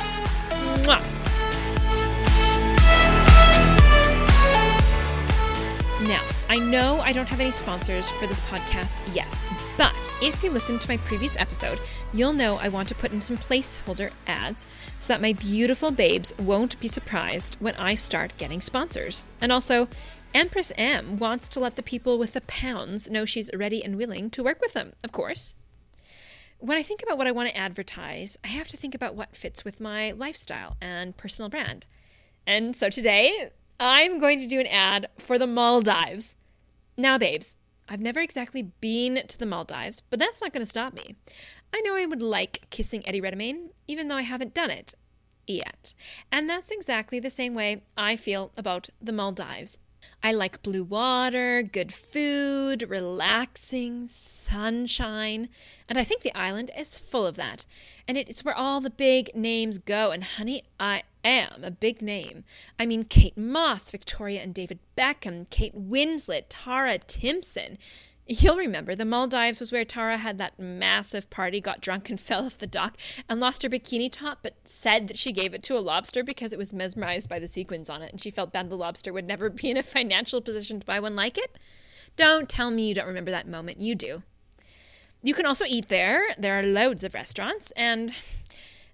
Mwah! 0.85 1.34
I 6.55 6.59
know 6.59 7.01
I 7.01 7.13
don't 7.13 7.27
have 7.27 7.41
any 7.41 7.51
sponsors 7.51 8.09
for 8.11 8.29
this 8.29 8.39
podcast 8.39 8.95
yet, 9.13 9.27
but 9.77 9.93
if 10.23 10.41
you 10.45 10.53
listen 10.53 10.79
to 10.79 10.89
my 10.89 10.99
previous 10.99 11.37
episode, 11.37 11.81
you'll 12.13 12.33
know 12.33 12.59
I 12.59 12.69
want 12.69 12.87
to 12.91 12.95
put 12.95 13.11
in 13.11 13.21
some 13.21 13.37
placeholder 13.37 14.13
ads 14.29 14.65
so 15.01 15.13
that 15.13 15.21
my 15.21 15.33
beautiful 15.33 15.91
babes 15.91 16.33
won't 16.39 16.79
be 16.79 16.87
surprised 16.87 17.57
when 17.59 17.75
I 17.75 17.97
start 17.97 18.39
getting 18.39 18.61
sponsors. 18.61 19.25
And 19.41 19.51
also, 19.51 19.89
Empress 20.33 20.71
M 20.79 21.19
wants 21.19 21.49
to 21.49 21.59
let 21.59 21.75
the 21.75 21.83
people 21.83 22.21
with 22.21 22.35
the 22.35 22.41
pounds 22.43 23.11
know 23.11 23.25
she's 23.25 23.51
ready 23.53 23.83
and 23.83 23.97
willing 23.97 24.31
to 24.31 24.45
work 24.45 24.61
with 24.61 24.75
them, 24.75 24.93
of 25.03 25.11
course. 25.11 25.57
When 26.61 26.79
I 26.79 26.85
think 26.85 27.03
about 27.03 27.19
what 27.19 27.27
I 27.27 27.33
want 27.33 27.49
to 27.49 27.57
advertise, 27.57 28.39
I 28.45 28.47
have 28.47 28.69
to 28.69 28.77
think 28.77 28.95
about 28.95 29.17
what 29.17 29.35
fits 29.35 29.65
with 29.65 29.81
my 29.81 30.13
lifestyle 30.13 30.77
and 30.81 31.17
personal 31.17 31.49
brand. 31.49 31.89
And 32.47 32.77
so 32.77 32.91
today, 32.91 33.51
I'm 33.81 34.21
going 34.21 34.39
to 34.39 34.47
do 34.47 34.61
an 34.61 34.69
ad 34.69 35.09
for 35.19 35.37
the 35.37 35.49
Maldives. 35.49 36.37
Now, 36.97 37.19
babes, 37.19 37.57
I've 37.89 38.01
never 38.01 38.21
exactly 38.21 38.63
been 38.63 39.23
to 39.27 39.39
the 39.39 39.47
Maldives, 39.47 40.03
but 40.11 40.19
that's 40.19 40.41
not 40.41 40.53
going 40.53 40.65
to 40.65 40.71
stop 40.71 40.95
me. 40.95 41.17
I 41.73 41.81
know 41.81 41.97
I 41.97 42.07
would 42.07 42.23
like 42.23 42.67
kissing 42.71 43.07
Eddie 43.07 43.21
Redmayne, 43.21 43.71
even 43.89 44.09
though 44.09 44.17
I 44.17 44.23
haven't 44.23 44.55
done 44.55 44.71
it 44.71 44.95
yet. 45.47 45.95
And 46.33 46.49
that's 46.49 46.71
exactly 46.71 47.21
the 47.21 47.31
same 47.31 47.55
way 47.55 47.83
I 47.97 48.17
feel 48.17 48.53
about 48.57 48.89
the 49.03 49.13
Maldives. 49.13 49.79
I 50.27 50.33
like 50.33 50.63
blue 50.63 50.85
water, 50.85 51.63
good 51.63 51.93
food, 51.93 52.89
relaxing, 52.89 54.09
sunshine, 54.09 55.51
and 55.87 55.99
I 55.99 56.05
think 56.05 56.23
the 56.23 56.35
island 56.35 56.71
is 56.75 56.99
full 56.99 57.27
of 57.27 57.37
that. 57.37 57.67
And 58.09 58.17
it's 58.17 58.43
where 58.43 58.57
all 58.57 58.81
the 58.81 58.89
big 58.89 59.37
names 59.37 59.77
go. 59.77 60.13
And 60.13 60.25
honey, 60.25 60.63
I 60.81 61.03
am 61.23 61.63
a 61.63 61.71
big 61.71 62.01
name. 62.01 62.45
I 62.81 62.87
mean, 62.87 63.05
Kate 63.05 63.37
Moss, 63.37 63.91
Victoria 63.91 64.41
and 64.41 64.55
David 64.55 64.79
Beckham, 64.97 65.51
Kate 65.51 65.77
Winslet, 65.77 66.45
Tara 66.49 66.97
Timpson. 66.97 67.77
You'll 68.27 68.57
remember 68.57 68.95
the 68.95 69.05
Maldives 69.05 69.61
was 69.61 69.71
where 69.71 69.85
Tara 69.85 70.17
had 70.17 70.39
that 70.39 70.59
massive 70.59 71.29
party, 71.29 71.61
got 71.61 71.83
drunk, 71.83 72.09
and 72.09 72.19
fell 72.21 72.47
off 72.47 72.59
the 72.59 72.67
dock 72.67 72.97
and 73.29 73.39
lost 73.39 73.63
her 73.63 73.69
bikini 73.69 74.11
top, 74.11 74.39
but 74.43 74.57
said 74.65 75.09
that 75.09 75.19
she 75.19 75.31
gave 75.31 75.53
it 75.53 75.63
to 75.65 75.77
a 75.77 75.81
lobster 75.81 76.25
because 76.25 76.53
it 76.53 76.59
was 76.59 76.73
mesmerized 76.73 77.29
by 77.29 77.39
the 77.39 77.47
sequins 77.47 77.91
on 77.91 78.01
it 78.01 78.13
and 78.13 78.21
she 78.21 78.31
felt 78.31 78.53
bad 78.53 78.71
the 78.71 78.77
lobster 78.77 79.13
would 79.13 79.27
never 79.27 79.51
be 79.51 79.71
in 79.71 79.77
a 79.77 79.83
financial 79.83 80.41
position 80.41 80.81
to 80.81 80.87
buy 80.87 80.99
one 80.99 81.15
like 81.15 81.37
it. 81.37 81.59
Don't 82.17 82.49
tell 82.49 82.71
me 82.71 82.89
you 82.89 82.95
don't 82.95 83.07
remember 83.07 83.31
that 83.31 83.49
moment. 83.49 83.81
You 83.81 83.95
do. 83.95 84.23
You 85.23 85.35
can 85.35 85.47
also 85.47 85.65
eat 85.67 85.89
there. 85.89 86.35
There 86.39 86.59
are 86.59 86.63
loads 86.63 87.03
of 87.03 87.15
restaurants, 87.15 87.73
and 87.73 88.13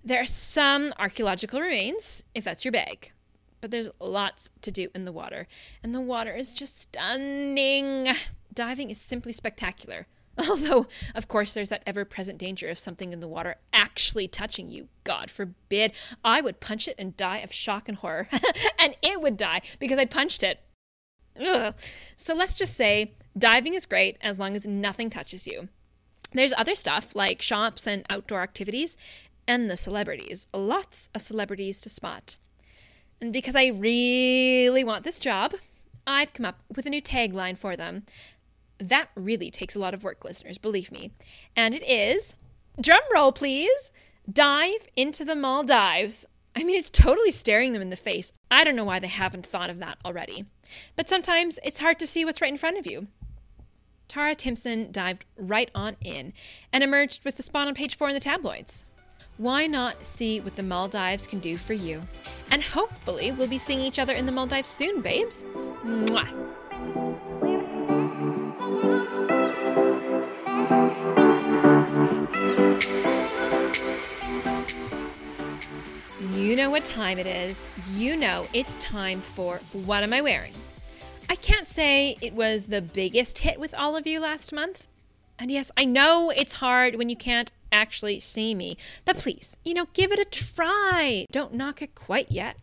there 0.04 0.22
are 0.22 0.26
some 0.26 0.94
archaeological 0.98 1.60
remains, 1.60 2.22
if 2.34 2.44
that's 2.44 2.64
your 2.64 2.72
bag. 2.72 3.12
But 3.60 3.72
there's 3.72 3.90
lots 4.00 4.48
to 4.62 4.70
do 4.70 4.88
in 4.94 5.04
the 5.04 5.12
water, 5.12 5.48
and 5.82 5.94
the 5.94 6.00
water 6.00 6.34
is 6.34 6.54
just 6.54 6.82
stunning. 6.82 8.08
Diving 8.52 8.90
is 8.90 9.00
simply 9.00 9.32
spectacular. 9.32 10.06
Although, 10.48 10.86
of 11.14 11.28
course, 11.28 11.54
there's 11.54 11.68
that 11.68 11.82
ever 11.86 12.04
present 12.04 12.38
danger 12.38 12.68
of 12.68 12.78
something 12.78 13.12
in 13.12 13.20
the 13.20 13.28
water 13.28 13.56
actually 13.72 14.28
touching 14.28 14.68
you. 14.68 14.88
God 15.04 15.30
forbid. 15.30 15.92
I 16.24 16.40
would 16.40 16.60
punch 16.60 16.88
it 16.88 16.94
and 16.98 17.16
die 17.16 17.38
of 17.38 17.52
shock 17.52 17.88
and 17.88 17.98
horror. 17.98 18.28
and 18.78 18.96
it 19.02 19.20
would 19.20 19.36
die 19.36 19.60
because 19.78 19.98
I 19.98 20.04
punched 20.04 20.42
it. 20.42 20.60
Ugh. 21.40 21.74
So 22.16 22.34
let's 22.34 22.54
just 22.54 22.74
say 22.74 23.14
diving 23.36 23.74
is 23.74 23.86
great 23.86 24.16
as 24.20 24.38
long 24.38 24.56
as 24.56 24.66
nothing 24.66 25.10
touches 25.10 25.46
you. 25.46 25.68
There's 26.32 26.52
other 26.56 26.74
stuff 26.74 27.16
like 27.16 27.42
shops 27.42 27.86
and 27.86 28.06
outdoor 28.08 28.42
activities, 28.42 28.96
and 29.50 29.68
the 29.68 29.76
celebrities. 29.76 30.46
Lots 30.54 31.08
of 31.12 31.22
celebrities 31.22 31.80
to 31.80 31.90
spot. 31.90 32.36
And 33.20 33.32
because 33.32 33.56
I 33.56 33.66
really 33.66 34.84
want 34.84 35.02
this 35.02 35.18
job, 35.18 35.54
I've 36.06 36.32
come 36.32 36.46
up 36.46 36.60
with 36.74 36.86
a 36.86 36.90
new 36.90 37.02
tagline 37.02 37.58
for 37.58 37.76
them. 37.76 38.04
That 38.80 39.10
really 39.14 39.50
takes 39.50 39.74
a 39.74 39.78
lot 39.78 39.94
of 39.94 40.02
work, 40.02 40.24
listeners, 40.24 40.58
believe 40.58 40.90
me. 40.90 41.12
And 41.54 41.74
it 41.74 41.86
is 41.86 42.34
drum 42.80 43.02
roll, 43.12 43.32
please. 43.32 43.90
Dive 44.30 44.86
into 44.96 45.24
the 45.24 45.34
Maldives. 45.34 46.24
I 46.54 46.64
mean, 46.64 46.76
it's 46.76 46.90
totally 46.90 47.30
staring 47.30 47.72
them 47.72 47.82
in 47.82 47.90
the 47.90 47.96
face. 47.96 48.32
I 48.50 48.64
don't 48.64 48.76
know 48.76 48.84
why 48.84 48.98
they 48.98 49.08
haven't 49.08 49.46
thought 49.46 49.70
of 49.70 49.78
that 49.78 49.98
already. 50.04 50.46
But 50.96 51.08
sometimes 51.08 51.58
it's 51.64 51.78
hard 51.78 51.98
to 52.00 52.06
see 52.06 52.24
what's 52.24 52.40
right 52.40 52.50
in 52.50 52.58
front 52.58 52.78
of 52.78 52.86
you. 52.86 53.08
Tara 54.08 54.34
Timpson 54.34 54.90
dived 54.90 55.24
right 55.36 55.70
on 55.74 55.96
in 56.00 56.32
and 56.72 56.82
emerged 56.82 57.24
with 57.24 57.36
the 57.36 57.44
spot 57.44 57.68
on 57.68 57.74
page 57.74 57.96
four 57.96 58.08
in 58.08 58.14
the 58.14 58.20
tabloids. 58.20 58.84
Why 59.36 59.66
not 59.66 60.04
see 60.04 60.40
what 60.40 60.56
the 60.56 60.62
Maldives 60.62 61.26
can 61.26 61.38
do 61.38 61.56
for 61.56 61.72
you? 61.72 62.02
And 62.50 62.62
hopefully, 62.62 63.32
we'll 63.32 63.48
be 63.48 63.58
seeing 63.58 63.80
each 63.80 63.98
other 63.98 64.12
in 64.12 64.26
the 64.26 64.32
Maldives 64.32 64.68
soon, 64.68 65.00
babes. 65.00 65.44
Mwah. 65.84 66.28
You 70.70 70.76
know 76.54 76.70
what 76.70 76.84
time 76.84 77.18
it 77.18 77.26
is. 77.26 77.68
You 77.96 78.14
know 78.14 78.46
it's 78.52 78.76
time 78.76 79.20
for 79.20 79.56
What 79.72 80.04
Am 80.04 80.12
I 80.12 80.20
Wearing? 80.20 80.52
I 81.28 81.34
can't 81.34 81.66
say 81.66 82.16
it 82.20 82.34
was 82.34 82.66
the 82.66 82.80
biggest 82.80 83.40
hit 83.40 83.58
with 83.58 83.74
all 83.74 83.96
of 83.96 84.06
you 84.06 84.20
last 84.20 84.52
month. 84.52 84.86
And 85.40 85.50
yes, 85.50 85.72
I 85.76 85.84
know 85.84 86.30
it's 86.30 86.52
hard 86.52 86.94
when 86.94 87.08
you 87.08 87.16
can't 87.16 87.50
actually 87.72 88.20
see 88.20 88.54
me. 88.54 88.76
But 89.04 89.18
please, 89.18 89.56
you 89.64 89.74
know, 89.74 89.88
give 89.92 90.12
it 90.12 90.20
a 90.20 90.24
try. 90.24 91.26
Don't 91.32 91.54
knock 91.54 91.82
it 91.82 91.96
quite 91.96 92.30
yet. 92.30 92.56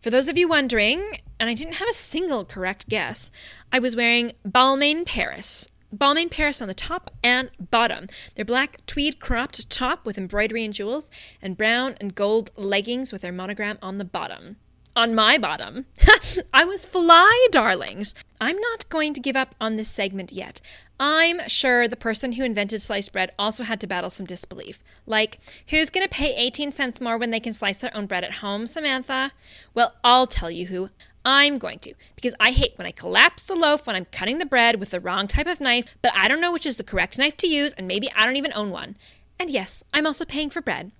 For 0.00 0.10
those 0.10 0.28
of 0.28 0.36
you 0.36 0.48
wondering, 0.48 1.16
and 1.40 1.48
I 1.48 1.54
didn't 1.54 1.76
have 1.76 1.88
a 1.88 1.94
single 1.94 2.44
correct 2.44 2.90
guess, 2.90 3.30
I 3.72 3.78
was 3.78 3.96
wearing 3.96 4.32
Balmain 4.46 5.06
Paris. 5.06 5.66
Balmain 5.94 6.30
Paris 6.30 6.60
on 6.60 6.68
the 6.68 6.74
top 6.74 7.10
and 7.22 7.50
bottom. 7.70 8.08
Their 8.34 8.44
black 8.44 8.84
tweed 8.86 9.20
cropped 9.20 9.68
top 9.70 10.04
with 10.04 10.18
embroidery 10.18 10.64
and 10.64 10.74
jewels, 10.74 11.10
and 11.40 11.56
brown 11.56 11.96
and 12.00 12.14
gold 12.14 12.50
leggings 12.56 13.12
with 13.12 13.22
their 13.22 13.32
monogram 13.32 13.78
on 13.82 13.98
the 13.98 14.04
bottom 14.04 14.56
on 14.98 15.14
my 15.14 15.38
bottom. 15.38 15.86
I 16.52 16.64
was 16.64 16.84
fly, 16.84 17.46
darlings. 17.52 18.16
I'm 18.40 18.58
not 18.58 18.88
going 18.88 19.14
to 19.14 19.20
give 19.20 19.36
up 19.36 19.54
on 19.60 19.76
this 19.76 19.88
segment 19.88 20.32
yet. 20.32 20.60
I'm 20.98 21.40
sure 21.48 21.86
the 21.86 21.94
person 21.94 22.32
who 22.32 22.42
invented 22.42 22.82
sliced 22.82 23.12
bread 23.12 23.30
also 23.38 23.62
had 23.62 23.80
to 23.80 23.86
battle 23.86 24.10
some 24.10 24.26
disbelief. 24.26 24.82
Like, 25.06 25.38
who's 25.68 25.90
going 25.90 26.06
to 26.06 26.12
pay 26.12 26.34
18 26.34 26.72
cents 26.72 27.00
more 27.00 27.16
when 27.16 27.30
they 27.30 27.38
can 27.38 27.52
slice 27.52 27.76
their 27.76 27.96
own 27.96 28.06
bread 28.06 28.24
at 28.24 28.34
home, 28.34 28.66
Samantha? 28.66 29.30
Well, 29.72 29.94
I'll 30.02 30.26
tell 30.26 30.50
you 30.50 30.66
who. 30.66 30.90
I'm 31.24 31.58
going 31.58 31.78
to, 31.80 31.94
because 32.14 32.34
I 32.40 32.52
hate 32.52 32.76
when 32.76 32.86
I 32.86 32.92
collapse 32.92 33.42
the 33.42 33.54
loaf 33.54 33.86
when 33.86 33.96
I'm 33.96 34.06
cutting 34.06 34.38
the 34.38 34.46
bread 34.46 34.80
with 34.80 34.90
the 34.90 35.00
wrong 35.00 35.28
type 35.28 35.46
of 35.46 35.60
knife, 35.60 35.94
but 36.00 36.12
I 36.14 36.28
don't 36.28 36.40
know 36.40 36.52
which 36.52 36.66
is 36.66 36.76
the 36.76 36.84
correct 36.84 37.18
knife 37.18 37.36
to 37.38 37.46
use, 37.46 37.72
and 37.74 37.86
maybe 37.86 38.10
I 38.14 38.24
don't 38.24 38.36
even 38.36 38.52
own 38.54 38.70
one. 38.70 38.96
And 39.38 39.50
yes, 39.50 39.84
I'm 39.92 40.06
also 40.06 40.24
paying 40.24 40.50
for 40.50 40.60
bread. 40.60 40.92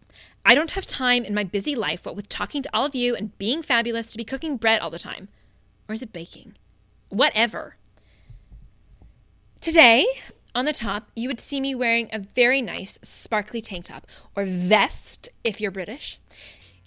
I 0.45 0.55
don't 0.55 0.73
have 0.73 0.87
time 0.87 1.25
in 1.25 1.35
my 1.35 1.45
busy 1.45 1.75
life, 1.75 2.05
what 2.05 2.17
with 2.17 2.29
talking 2.29 2.63
to 2.63 2.71
all 2.73 2.85
of 2.85 2.95
you 2.95 3.15
and 3.15 3.37
being 3.39 3.63
fabulous, 3.63 4.13
to 4.13 4.19
be 4.19 4.25
cooking 4.25 4.57
bread 4.57 4.81
all 4.81 4.91
the 4.91 4.99
time. 4.99 5.29
Or 5.89 5.95
is 5.95 6.03
it 6.03 6.13
baking? 6.13 6.55
Whatever. 7.09 7.77
Today, 9.61 10.07
on 10.55 10.65
the 10.65 10.73
top, 10.73 11.11
you 11.15 11.29
would 11.29 11.41
see 11.41 11.61
me 11.61 11.75
wearing 11.75 12.09
a 12.13 12.19
very 12.19 12.63
nice 12.63 12.99
sparkly 13.03 13.61
tank 13.61 13.87
top, 13.87 14.07
or 14.37 14.45
vest 14.45 15.29
if 15.45 15.61
you're 15.61 15.71
British. 15.71 16.19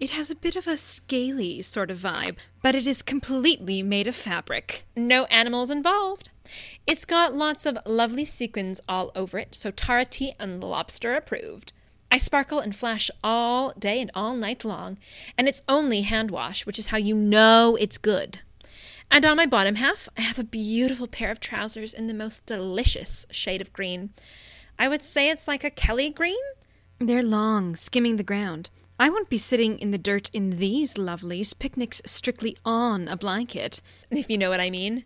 It 0.02 0.10
has 0.10 0.32
a 0.32 0.36
bit 0.36 0.56
of 0.56 0.68
a 0.68 0.78
scaly 0.78 1.62
sort 1.62 1.92
of 1.92 2.00
vibe, 2.00 2.38
but 2.64 2.74
it 2.74 2.88
is 2.88 3.04
completely 3.04 3.84
made 3.84 4.08
of 4.08 4.16
fabric. 4.16 4.84
No 4.96 5.26
animals 5.26 5.70
involved. 5.70 6.32
It's 6.88 7.06
got 7.06 7.36
lots 7.36 7.68
of 7.68 7.78
lovely 7.86 8.26
sequins 8.26 8.82
all 8.90 9.12
over 9.14 9.38
it, 9.38 9.54
so 9.54 9.70
Tara 9.70 10.06
T 10.06 10.34
and 10.40 10.60
Lobster 10.60 11.14
approved. 11.14 11.72
I 12.12 12.18
sparkle 12.18 12.60
and 12.60 12.76
flash 12.76 13.12
all 13.24 13.74
day 13.78 14.02
and 14.02 14.10
all 14.16 14.36
night 14.36 14.66
long, 14.66 14.98
and 15.38 15.48
it's 15.48 15.62
only 15.70 16.02
hand 16.02 16.32
wash, 16.32 16.66
which 16.66 16.80
is 16.80 16.88
how 16.88 16.98
you 16.98 17.14
know 17.14 17.78
it's 17.80 18.00
good. 18.00 18.40
And 19.12 19.24
on 19.24 19.38
my 19.38 19.46
bottom 19.46 19.76
half, 19.76 20.10
I 20.18 20.22
have 20.22 20.40
a 20.40 20.44
beautiful 20.44 21.06
pair 21.06 21.30
of 21.30 21.40
trousers 21.40 21.94
in 21.94 22.08
the 22.08 22.16
most 22.16 22.48
delicious 22.48 23.28
shade 23.30 23.62
of 23.62 23.72
green. 23.72 24.10
I 24.80 24.88
would 24.88 25.04
say 25.04 25.30
it's 25.30 25.48
like 25.48 25.64
a 25.64 25.70
Kelly 25.70 26.10
green. 26.10 26.42
They're 26.98 27.22
long, 27.22 27.76
skimming 27.76 28.16
the 28.16 28.24
ground. 28.24 28.72
I 29.02 29.10
won't 29.10 29.32
be 29.32 29.40
sitting 29.40 29.80
in 29.80 29.90
the 29.90 29.98
dirt 29.98 30.30
in 30.32 30.60
these 30.60 30.94
lovelies, 30.94 31.58
picnics 31.58 32.04
strictly 32.06 32.56
on 32.64 33.08
a 33.08 33.18
blanket, 33.18 33.82
if 34.12 34.30
you 34.30 34.38
know 34.38 34.52
what 34.52 34.60
I 34.60 34.70
mean. 34.70 35.06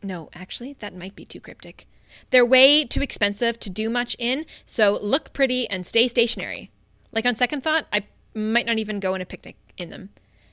No, 0.00 0.30
actually, 0.32 0.74
that 0.74 0.94
might 0.94 1.16
be 1.16 1.24
too 1.24 1.40
cryptic. 1.40 1.88
They're 2.30 2.46
way 2.46 2.84
too 2.84 3.02
expensive 3.02 3.58
to 3.58 3.68
do 3.68 3.90
much 3.90 4.14
in, 4.20 4.46
so 4.64 4.96
look 5.02 5.32
pretty 5.32 5.68
and 5.68 5.84
stay 5.84 6.06
stationary. 6.06 6.70
Like 7.10 7.26
on 7.26 7.34
second 7.34 7.64
thought, 7.64 7.88
I 7.92 8.04
might 8.32 8.64
not 8.64 8.78
even 8.78 9.00
go 9.00 9.14
on 9.14 9.20
a 9.20 9.26
picnic 9.26 9.56
in 9.76 9.90
them. 9.90 10.10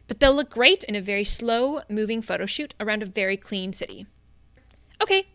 But 0.08 0.19
they'll 0.19 0.34
look 0.34 0.50
great 0.50 0.84
in 0.84 0.96
a 0.96 1.01
very 1.01 1.25
slow 1.25 1.81
moving 1.89 2.24
photo 2.24 2.48
shoot 2.48 2.74
around 2.79 3.03
a 3.03 3.05
very 3.05 3.38
clean 3.38 3.72
city. 3.72 4.08
Okay, 5.00 5.27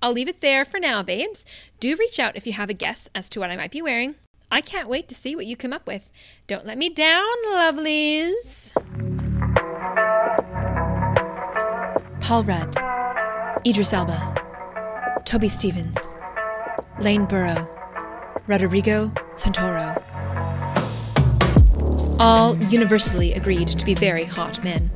I'll 0.00 0.12
leave 0.12 0.28
it 0.28 0.40
there 0.40 0.64
for 0.64 0.80
now, 0.80 1.02
babes. 1.02 1.44
Do 1.78 1.94
reach 1.94 2.18
out 2.18 2.36
if 2.36 2.46
you 2.46 2.54
have 2.54 2.70
a 2.70 2.74
guess 2.74 3.10
as 3.14 3.28
to 3.28 3.40
what 3.40 3.50
I 3.50 3.56
might 3.56 3.70
be 3.70 3.82
wearing. 3.82 4.14
I 4.52 4.60
can't 4.60 4.88
wait 4.88 5.08
to 5.08 5.14
see 5.14 5.34
what 5.34 5.46
you 5.46 5.56
come 5.56 5.72
up 5.72 5.86
with. 5.86 6.12
Don't 6.46 6.64
let 6.64 6.78
me 6.78 6.88
down, 6.88 7.26
lovelies. 7.46 8.72
Paul 12.20 12.44
Rudd, 12.44 12.76
Idris 13.66 13.92
Elba. 13.92 14.42
Toby 15.24 15.48
Stephens, 15.48 16.14
Lane 17.00 17.24
Burrow, 17.26 17.66
Rodrigo 18.46 19.08
Santoro. 19.36 19.96
All 22.18 22.56
universally 22.64 23.32
agreed 23.32 23.68
to 23.68 23.84
be 23.84 23.94
very 23.94 24.24
hot 24.24 24.62
men. 24.62 24.90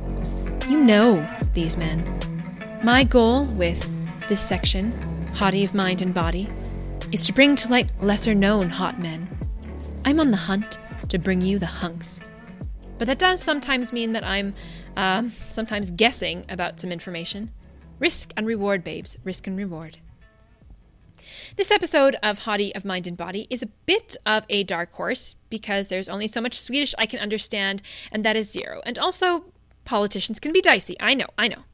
You 0.69 0.79
know 0.79 1.27
these 1.53 1.77
men. 1.77 2.81
My 2.83 3.03
goal 3.03 3.45
with 3.45 3.89
this 4.27 4.41
section, 4.41 4.91
Hottie 5.33 5.63
of 5.63 5.73
Mind 5.73 6.01
and 6.01 6.13
Body, 6.13 6.49
is 7.11 7.23
to 7.25 7.33
bring 7.33 7.55
to 7.55 7.69
light 7.69 7.89
lesser 7.99 8.35
known 8.35 8.69
hot 8.69 8.99
men. 8.99 9.36
I'm 10.07 10.21
on 10.21 10.31
the 10.31 10.37
hunt 10.37 10.79
to 11.09 11.17
bring 11.17 11.41
you 11.41 11.59
the 11.59 11.65
hunks. 11.65 12.21
But 12.97 13.07
that 13.07 13.19
does 13.19 13.43
sometimes 13.43 13.91
mean 13.91 14.13
that 14.13 14.23
I'm 14.23 14.55
uh, 14.95 15.23
sometimes 15.49 15.91
guessing 15.91 16.45
about 16.47 16.79
some 16.79 16.93
information. 16.93 17.51
Risk 17.99 18.31
and 18.37 18.47
reward, 18.47 18.85
babes. 18.85 19.17
Risk 19.25 19.47
and 19.47 19.57
reward. 19.57 19.97
This 21.57 21.71
episode 21.71 22.15
of 22.23 22.39
Hottie 22.39 22.73
of 22.73 22.85
Mind 22.85 23.05
and 23.05 23.17
Body 23.17 23.47
is 23.49 23.61
a 23.61 23.67
bit 23.85 24.15
of 24.25 24.45
a 24.47 24.63
dark 24.63 24.93
horse 24.93 25.35
because 25.49 25.89
there's 25.89 26.07
only 26.07 26.29
so 26.29 26.39
much 26.39 26.57
Swedish 26.57 26.95
I 26.97 27.05
can 27.05 27.19
understand, 27.19 27.81
and 28.09 28.23
that 28.23 28.37
is 28.37 28.49
zero. 28.49 28.81
And 28.85 28.97
also, 28.97 29.43
politicians 29.83 30.39
can 30.39 30.53
be 30.53 30.61
dicey. 30.61 30.95
I 31.01 31.15
know, 31.15 31.27
I 31.37 31.49
know. 31.49 31.65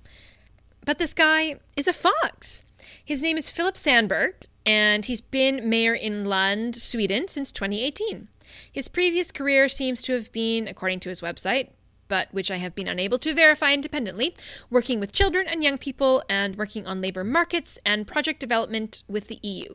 But 0.84 0.98
this 0.98 1.13
guy 1.13 1.58
is 1.76 1.88
a 1.88 1.93
fox. 1.93 2.63
His 3.06 3.22
name 3.22 3.38
is 3.38 3.52
Philip 3.52 3.78
Sandberg, 3.78 4.48
and 4.65 5.06
he's 5.06 5.21
been 5.21 5.69
mayor 5.69 5.93
in 5.93 6.26
Lund, 6.26 6.76
Sweden 6.76 7.28
since 7.28 7.52
2018. 7.52 8.28
His 8.71 8.88
previous 8.88 9.32
career 9.32 9.67
seems 9.69 10.02
to 10.04 10.13
have 10.13 10.32
been, 10.32 10.67
according 10.67 10.99
to 11.02 11.10
his 11.10 11.21
website, 11.21 11.69
but 12.08 12.28
which 12.32 12.52
I 12.52 12.58
have 12.58 12.76
been 12.76 12.88
unable 12.88 13.17
to 13.19 13.34
verify 13.34 13.73
independently, 13.73 14.36
working 14.69 14.99
with 14.99 15.12
children 15.12 15.47
and 15.47 15.63
young 15.63 15.78
people 15.78 16.23
and 16.30 16.56
working 16.56 16.86
on 16.86 17.02
labor 17.02 17.23
markets 17.23 17.80
and 17.86 18.06
project 18.06 18.39
development 18.39 19.04
with 19.08 19.28
the 19.28 19.39
EU. 19.41 19.73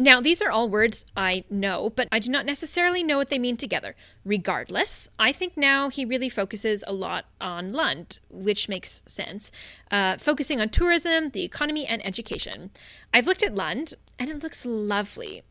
Now, 0.00 0.20
these 0.20 0.40
are 0.40 0.50
all 0.50 0.68
words 0.68 1.04
I 1.16 1.42
know, 1.50 1.90
but 1.90 2.06
I 2.12 2.20
do 2.20 2.30
not 2.30 2.46
necessarily 2.46 3.02
know 3.02 3.16
what 3.16 3.30
they 3.30 3.38
mean 3.38 3.56
together. 3.56 3.96
Regardless, 4.24 5.08
I 5.18 5.32
think 5.32 5.56
now 5.56 5.88
he 5.88 6.04
really 6.04 6.28
focuses 6.28 6.84
a 6.86 6.92
lot 6.92 7.24
on 7.40 7.70
Lund, 7.70 8.20
which 8.30 8.68
makes 8.68 9.02
sense, 9.06 9.50
uh, 9.90 10.16
focusing 10.16 10.60
on 10.60 10.68
tourism, 10.68 11.30
the 11.30 11.42
economy, 11.42 11.84
and 11.84 12.04
education. 12.06 12.70
I've 13.12 13.26
looked 13.26 13.42
at 13.42 13.56
Lund, 13.56 13.94
and 14.20 14.30
it 14.30 14.40
looks 14.40 14.64
lovely. 14.64 15.42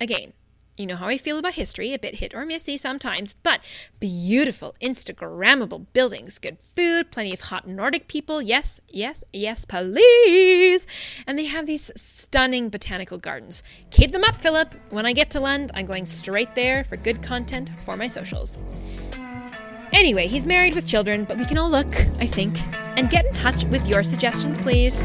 Again, 0.00 0.32
you 0.80 0.86
know 0.86 0.96
how 0.96 1.08
I 1.08 1.18
feel 1.18 1.38
about 1.38 1.54
history, 1.54 1.92
a 1.92 1.98
bit 1.98 2.16
hit 2.16 2.34
or 2.34 2.46
missy 2.46 2.78
sometimes, 2.78 3.34
but 3.34 3.60
beautiful, 4.00 4.74
Instagrammable 4.82 5.86
buildings, 5.92 6.38
good 6.38 6.56
food, 6.74 7.10
plenty 7.10 7.34
of 7.34 7.42
hot 7.42 7.68
Nordic 7.68 8.08
people. 8.08 8.40
Yes, 8.40 8.80
yes, 8.88 9.22
yes, 9.32 9.66
please. 9.66 10.86
And 11.26 11.38
they 11.38 11.44
have 11.44 11.66
these 11.66 11.90
stunning 11.96 12.70
botanical 12.70 13.18
gardens. 13.18 13.62
Keep 13.90 14.12
them 14.12 14.24
up, 14.24 14.36
Philip. 14.36 14.74
When 14.88 15.04
I 15.04 15.12
get 15.12 15.30
to 15.30 15.40
Lund, 15.40 15.70
I'm 15.74 15.84
going 15.84 16.06
straight 16.06 16.54
there 16.54 16.82
for 16.82 16.96
good 16.96 17.22
content 17.22 17.70
for 17.84 17.94
my 17.96 18.08
socials. 18.08 18.58
Anyway, 19.92 20.28
he's 20.28 20.46
married 20.46 20.74
with 20.74 20.86
children, 20.86 21.24
but 21.24 21.36
we 21.36 21.44
can 21.44 21.58
all 21.58 21.68
look, 21.68 21.94
I 22.18 22.26
think, 22.26 22.58
and 22.96 23.10
get 23.10 23.26
in 23.26 23.34
touch 23.34 23.64
with 23.64 23.86
your 23.86 24.02
suggestions, 24.02 24.56
please. 24.56 25.04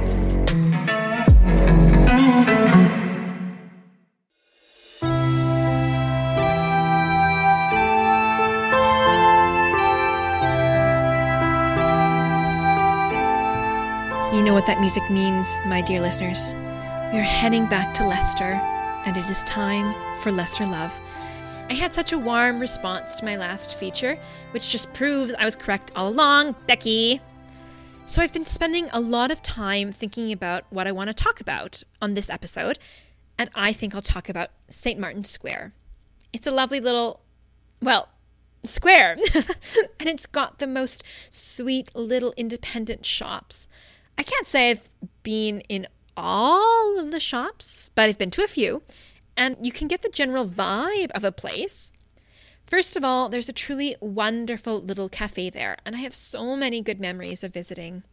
Know 14.43 14.53
what 14.53 14.65
that 14.65 14.81
music 14.81 15.09
means, 15.09 15.57
my 15.65 15.81
dear 15.81 16.01
listeners. 16.01 16.53
We 16.53 17.19
are 17.19 17.23
heading 17.23 17.67
back 17.67 17.93
to 17.95 18.07
Leicester, 18.07 18.59
and 19.05 19.15
it 19.15 19.29
is 19.29 19.43
time 19.43 19.93
for 20.21 20.31
Leicester 20.31 20.65
Love. 20.65 20.93
I 21.69 21.73
had 21.73 21.93
such 21.93 22.11
a 22.11 22.17
warm 22.17 22.59
response 22.59 23.15
to 23.15 23.25
my 23.25 23.37
last 23.37 23.77
feature, 23.77 24.19
which 24.51 24.71
just 24.71 24.91
proves 24.93 25.33
I 25.35 25.45
was 25.45 25.55
correct 25.55 25.91
all 25.95 26.09
along, 26.09 26.55
Becky. 26.67 27.21
So 28.05 28.21
I've 28.21 28.33
been 28.33 28.45
spending 28.45 28.89
a 28.91 28.99
lot 28.99 29.31
of 29.31 29.41
time 29.41 29.91
thinking 29.91 30.31
about 30.31 30.65
what 30.69 30.85
I 30.85 30.91
want 30.91 31.07
to 31.07 31.13
talk 31.13 31.39
about 31.39 31.83
on 32.01 32.13
this 32.13 32.29
episode, 32.29 32.77
and 33.37 33.49
I 33.55 33.73
think 33.73 33.95
I'll 33.95 34.01
talk 34.01 34.27
about 34.27 34.49
St. 34.69 34.99
Martin's 34.99 35.29
Square. 35.29 35.71
It's 36.33 36.45
a 36.45 36.51
lovely 36.51 36.79
little, 36.79 37.21
well, 37.81 38.09
square, 38.63 39.17
and 39.99 40.09
it's 40.09 40.25
got 40.25 40.59
the 40.59 40.67
most 40.67 41.03
sweet 41.29 41.95
little 41.95 42.33
independent 42.35 43.05
shops. 43.05 43.67
I 44.17 44.23
can't 44.23 44.47
say 44.47 44.69
I've 44.71 44.89
been 45.23 45.61
in 45.61 45.87
all 46.17 46.99
of 46.99 47.11
the 47.11 47.19
shops, 47.19 47.89
but 47.95 48.09
I've 48.09 48.17
been 48.17 48.31
to 48.31 48.43
a 48.43 48.47
few, 48.47 48.83
and 49.35 49.57
you 49.61 49.71
can 49.71 49.87
get 49.87 50.01
the 50.01 50.09
general 50.09 50.47
vibe 50.47 51.11
of 51.11 51.23
a 51.23 51.31
place. 51.31 51.91
First 52.65 52.95
of 52.95 53.03
all, 53.03 53.29
there's 53.29 53.49
a 53.49 53.53
truly 53.53 53.95
wonderful 53.99 54.79
little 54.81 55.09
cafe 55.09 55.49
there, 55.49 55.77
and 55.85 55.95
I 55.95 55.99
have 55.99 56.15
so 56.15 56.55
many 56.55 56.81
good 56.81 56.99
memories 56.99 57.43
of 57.43 57.53
visiting. 57.53 58.03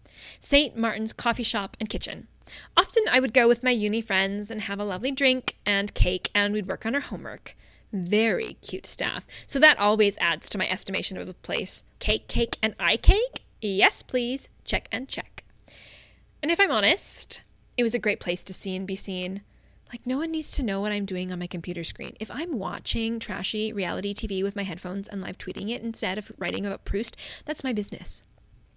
St. 0.40 0.76
Martin's 0.76 1.12
Coffee 1.12 1.42
Shop 1.42 1.76
and 1.80 1.88
Kitchen. 1.88 2.28
Often 2.76 3.04
I 3.10 3.20
would 3.20 3.32
go 3.32 3.48
with 3.48 3.62
my 3.62 3.70
uni 3.70 4.02
friends 4.02 4.50
and 4.50 4.62
have 4.62 4.78
a 4.80 4.84
lovely 4.84 5.10
drink 5.12 5.56
and 5.64 5.94
cake, 5.94 6.30
and 6.34 6.52
we'd 6.52 6.66
work 6.68 6.84
on 6.84 6.94
our 6.94 7.00
homework. 7.00 7.56
very 7.92 8.54
cute 8.62 8.86
staff. 8.86 9.26
So 9.46 9.58
that 9.58 9.78
always 9.78 10.16
adds 10.18 10.48
to 10.48 10.58
my 10.58 10.66
estimation 10.68 11.18
of 11.18 11.26
the 11.26 11.34
place. 11.34 11.84
Cake, 11.98 12.26
cake, 12.28 12.56
and 12.62 12.74
eye 12.78 12.96
cake? 12.96 13.42
Yes, 13.60 14.02
please. 14.02 14.48
Check 14.64 14.88
and 14.90 15.08
check. 15.08 15.44
And 16.42 16.50
if 16.50 16.58
I'm 16.58 16.72
honest, 16.72 17.42
it 17.76 17.84
was 17.84 17.94
a 17.94 18.00
great 18.00 18.18
place 18.18 18.42
to 18.44 18.52
see 18.52 18.74
and 18.74 18.86
be 18.86 18.96
seen. 18.96 19.42
Like, 19.92 20.06
no 20.06 20.18
one 20.18 20.32
needs 20.32 20.50
to 20.52 20.62
know 20.62 20.80
what 20.80 20.90
I'm 20.90 21.04
doing 21.04 21.30
on 21.30 21.38
my 21.38 21.46
computer 21.46 21.84
screen. 21.84 22.16
If 22.18 22.30
I'm 22.32 22.58
watching 22.58 23.20
trashy 23.20 23.72
reality 23.72 24.12
TV 24.12 24.42
with 24.42 24.56
my 24.56 24.64
headphones 24.64 25.06
and 25.06 25.20
live 25.20 25.38
tweeting 25.38 25.70
it 25.70 25.82
instead 25.82 26.18
of 26.18 26.32
writing 26.38 26.66
about 26.66 26.84
Proust, 26.84 27.16
that's 27.44 27.62
my 27.62 27.72
business. 27.72 28.22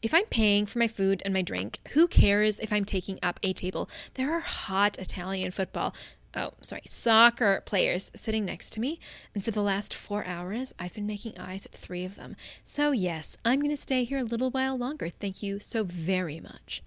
If 0.01 0.13
I'm 0.13 0.25
paying 0.25 0.67
for 0.67 0.77
my 0.77 0.87
food 0.87 1.23
and 1.25 1.33
my 1.33 1.41
drink, 1.41 1.79
who 1.93 2.07
cares 2.07 2.59
if 2.59 2.71
I'm 2.71 2.85
taking 2.85 3.17
up 3.23 3.39
a 3.41 3.53
table? 3.53 3.89
There 4.13 4.31
are 4.31 4.41
hot 4.41 4.99
Italian 4.99 5.49
football, 5.49 5.95
oh, 6.35 6.51
sorry, 6.61 6.83
soccer 6.85 7.63
players 7.65 8.11
sitting 8.13 8.45
next 8.45 8.71
to 8.73 8.79
me, 8.79 8.99
and 9.33 9.43
for 9.43 9.51
the 9.51 9.63
last 9.63 9.93
four 9.93 10.23
hours, 10.25 10.75
I've 10.77 10.93
been 10.93 11.07
making 11.07 11.39
eyes 11.39 11.65
at 11.65 11.71
three 11.71 12.05
of 12.05 12.15
them. 12.15 12.35
So, 12.63 12.91
yes, 12.91 13.37
I'm 13.43 13.61
going 13.61 13.71
to 13.71 13.77
stay 13.81 14.03
here 14.03 14.19
a 14.19 14.23
little 14.23 14.51
while 14.51 14.77
longer. 14.77 15.09
Thank 15.09 15.41
you 15.41 15.59
so 15.59 15.83
very 15.83 16.39
much. 16.39 16.83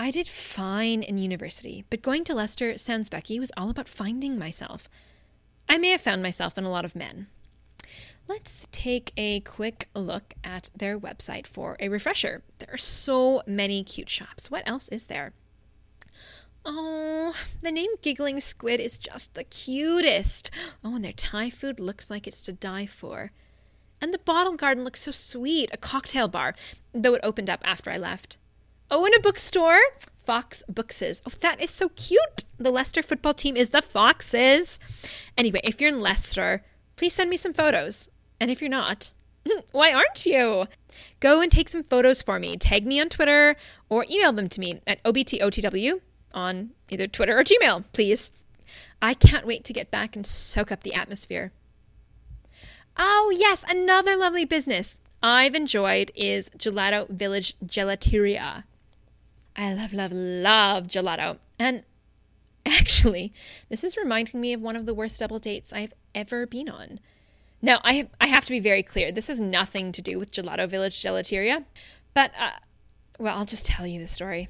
I 0.00 0.12
did 0.12 0.28
fine 0.28 1.02
in 1.02 1.18
university, 1.18 1.84
but 1.90 2.02
going 2.02 2.22
to 2.24 2.34
Leicester 2.34 2.78
Sans 2.78 3.08
Becky 3.08 3.40
was 3.40 3.50
all 3.56 3.68
about 3.68 3.88
finding 3.88 4.38
myself. 4.38 4.88
I 5.68 5.76
may 5.76 5.90
have 5.90 6.00
found 6.00 6.22
myself 6.22 6.56
in 6.56 6.62
a 6.62 6.70
lot 6.70 6.84
of 6.84 6.94
men. 6.94 7.26
Let's 8.28 8.68
take 8.70 9.12
a 9.16 9.40
quick 9.40 9.88
look 9.96 10.34
at 10.44 10.70
their 10.76 11.00
website 11.00 11.48
for 11.48 11.76
a 11.80 11.88
refresher. 11.88 12.44
There 12.58 12.68
are 12.72 12.78
so 12.78 13.42
many 13.44 13.82
cute 13.82 14.08
shops. 14.08 14.52
What 14.52 14.68
else 14.68 14.88
is 14.90 15.06
there? 15.06 15.32
Oh, 16.64 17.34
the 17.60 17.72
name 17.72 17.90
Giggling 18.00 18.38
Squid 18.38 18.78
is 18.78 18.98
just 18.98 19.34
the 19.34 19.44
cutest. 19.44 20.52
Oh, 20.84 20.94
and 20.94 21.04
their 21.04 21.12
Thai 21.12 21.50
food 21.50 21.80
looks 21.80 22.08
like 22.08 22.28
it's 22.28 22.42
to 22.42 22.52
die 22.52 22.86
for. 22.86 23.32
And 24.00 24.14
the 24.14 24.18
bottle 24.18 24.54
garden 24.54 24.84
looks 24.84 25.02
so 25.02 25.10
sweet, 25.10 25.70
a 25.72 25.76
cocktail 25.76 26.28
bar, 26.28 26.54
though 26.92 27.14
it 27.14 27.20
opened 27.24 27.50
up 27.50 27.62
after 27.64 27.90
I 27.90 27.96
left. 27.96 28.36
Oh, 28.90 29.04
in 29.04 29.14
a 29.14 29.20
bookstore? 29.20 29.80
Fox 30.16 30.62
Bookses. 30.68 31.22
Oh, 31.26 31.32
that 31.40 31.60
is 31.60 31.70
so 31.70 31.90
cute. 31.90 32.44
The 32.58 32.70
Leicester 32.70 33.02
football 33.02 33.34
team 33.34 33.56
is 33.56 33.70
the 33.70 33.82
Foxes. 33.82 34.78
Anyway, 35.36 35.60
if 35.64 35.80
you're 35.80 35.90
in 35.90 36.00
Leicester, 36.00 36.64
please 36.96 37.14
send 37.14 37.30
me 37.30 37.36
some 37.36 37.52
photos. 37.52 38.08
And 38.40 38.50
if 38.50 38.60
you're 38.60 38.70
not, 38.70 39.10
why 39.72 39.92
aren't 39.92 40.26
you? 40.26 40.66
Go 41.20 41.40
and 41.40 41.50
take 41.50 41.68
some 41.68 41.82
photos 41.82 42.22
for 42.22 42.38
me. 42.38 42.56
Tag 42.56 42.84
me 42.84 43.00
on 43.00 43.08
Twitter 43.08 43.56
or 43.88 44.06
email 44.10 44.32
them 44.32 44.48
to 44.48 44.60
me 44.60 44.80
at 44.86 45.02
obtotw 45.02 46.00
on 46.34 46.70
either 46.88 47.06
Twitter 47.06 47.38
or 47.38 47.44
Gmail, 47.44 47.84
please. 47.92 48.30
I 49.00 49.14
can't 49.14 49.46
wait 49.46 49.64
to 49.64 49.72
get 49.72 49.90
back 49.90 50.16
and 50.16 50.26
soak 50.26 50.72
up 50.72 50.82
the 50.82 50.94
atmosphere. 50.94 51.52
Oh, 52.96 53.32
yes, 53.34 53.64
another 53.68 54.16
lovely 54.16 54.44
business 54.44 54.98
I've 55.22 55.54
enjoyed 55.54 56.10
is 56.14 56.50
Gelato 56.50 57.08
Village 57.08 57.54
Gelateria. 57.64 58.64
I 59.58 59.74
love, 59.74 59.92
love, 59.92 60.12
love 60.12 60.86
gelato. 60.86 61.38
And 61.58 61.82
actually, 62.64 63.32
this 63.68 63.82
is 63.82 63.96
reminding 63.96 64.40
me 64.40 64.52
of 64.52 64.62
one 64.62 64.76
of 64.76 64.86
the 64.86 64.94
worst 64.94 65.18
double 65.18 65.40
dates 65.40 65.72
I've 65.72 65.92
ever 66.14 66.46
been 66.46 66.68
on. 66.68 67.00
Now, 67.60 67.80
I 67.82 67.94
have, 67.94 68.08
I 68.20 68.28
have 68.28 68.44
to 68.44 68.52
be 68.52 68.60
very 68.60 68.84
clear. 68.84 69.10
This 69.10 69.26
has 69.26 69.40
nothing 69.40 69.90
to 69.92 70.00
do 70.00 70.16
with 70.16 70.30
Gelato 70.30 70.68
Village 70.68 71.02
Gelateria, 71.02 71.64
but 72.14 72.30
uh, 72.38 72.52
well, 73.18 73.36
I'll 73.36 73.44
just 73.44 73.66
tell 73.66 73.84
you 73.84 74.00
the 74.00 74.06
story. 74.06 74.48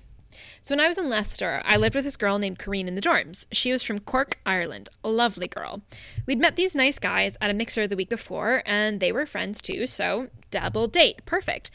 So 0.61 0.73
when 0.75 0.81
I 0.81 0.89
was 0.89 0.99
in 0.99 1.09
Leicester, 1.09 1.63
I 1.65 1.79
lived 1.79 1.95
with 1.95 2.05
this 2.05 2.19
girl 2.19 2.39
named 2.39 2.59
Corrine 2.59 2.87
in 2.87 2.95
the 2.95 3.01
dorms. 3.01 3.47
She 3.51 3.73
was 3.73 3.83
from 3.83 4.01
Cork, 4.01 4.39
Ireland. 4.45 4.91
A 5.03 5.09
lovely 5.09 5.49
girl. 5.49 5.81
We'd 6.27 6.39
met 6.39 6.57
these 6.57 6.75
nice 6.75 6.99
guys 6.99 7.39
at 7.41 7.49
a 7.49 7.55
mixer 7.55 7.87
the 7.87 7.97
week 7.97 8.11
before, 8.11 8.63
and 8.67 9.01
they 9.01 9.11
were 9.11 9.25
friends 9.25 9.63
too, 9.63 9.87
so 9.87 10.29
double 10.51 10.87
date. 10.87 11.25
Perfect. 11.25 11.71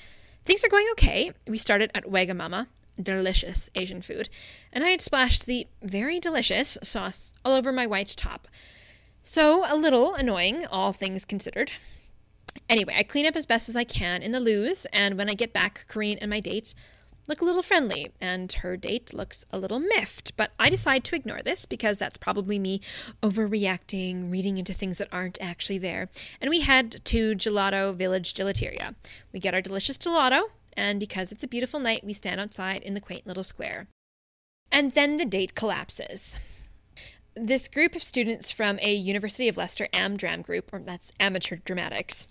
Things 0.45 0.63
are 0.63 0.69
going 0.69 0.85
okay. 0.91 1.31
We 1.47 1.57
started 1.57 1.89
at 1.95 2.05
Wagamama, 2.05 2.67
delicious 3.01 3.69
Asian 3.75 4.01
food, 4.01 4.29
and 4.71 4.83
I 4.83 4.89
had 4.89 5.01
splashed 5.01 5.45
the 5.45 5.67
very 5.81 6.19
delicious 6.19 6.77
sauce 6.83 7.33
all 7.43 7.53
over 7.53 7.71
my 7.71 7.87
white 7.87 8.13
top. 8.17 8.47
So, 9.23 9.63
a 9.67 9.75
little 9.75 10.13
annoying, 10.15 10.65
all 10.65 10.91
things 10.93 11.25
considered. 11.25 11.71
Anyway, 12.69 12.93
I 12.97 13.03
clean 13.03 13.25
up 13.25 13.35
as 13.35 13.45
best 13.45 13.69
as 13.69 13.75
I 13.75 13.83
can 13.83 14.21
in 14.21 14.31
the 14.31 14.39
loos, 14.39 14.85
and 14.93 15.17
when 15.17 15.29
I 15.29 15.33
get 15.33 15.53
back, 15.53 15.85
Corrine 15.89 16.17
and 16.21 16.29
my 16.29 16.39
date 16.39 16.73
look 17.27 17.41
a 17.41 17.45
little 17.45 17.63
friendly, 17.63 18.11
and 18.19 18.51
her 18.51 18.75
date 18.75 19.13
looks 19.13 19.45
a 19.51 19.57
little 19.57 19.79
miffed. 19.79 20.35
But 20.35 20.51
I 20.59 20.69
decide 20.69 21.03
to 21.05 21.15
ignore 21.15 21.41
this 21.41 21.65
because 21.65 21.99
that's 21.99 22.17
probably 22.17 22.59
me 22.59 22.81
overreacting, 23.21 24.31
reading 24.31 24.57
into 24.57 24.73
things 24.73 24.97
that 24.97 25.07
aren't 25.11 25.41
actually 25.41 25.77
there. 25.77 26.09
And 26.41 26.49
we 26.49 26.61
head 26.61 27.01
to 27.05 27.35
Gelato 27.35 27.95
Village 27.95 28.33
Gelateria. 28.33 28.95
We 29.31 29.39
get 29.39 29.53
our 29.53 29.61
delicious 29.61 29.97
gelato, 29.97 30.43
and 30.75 30.99
because 30.99 31.31
it's 31.31 31.43
a 31.43 31.47
beautiful 31.47 31.79
night, 31.79 32.03
we 32.03 32.13
stand 32.13 32.39
outside 32.39 32.81
in 32.81 32.93
the 32.93 33.01
quaint 33.01 33.25
little 33.27 33.43
square. 33.43 33.87
And 34.71 34.91
then 34.91 35.17
the 35.17 35.25
date 35.25 35.55
collapses. 35.55 36.37
This 37.35 37.67
group 37.67 37.95
of 37.95 38.03
students 38.03 38.51
from 38.51 38.79
a 38.81 38.93
University 38.93 39.47
of 39.47 39.57
Leicester 39.57 39.87
AmDram 39.93 40.43
group, 40.43 40.71
or 40.71 40.79
that's 40.79 41.11
amateur 41.19 41.57
dramatics, 41.57 42.27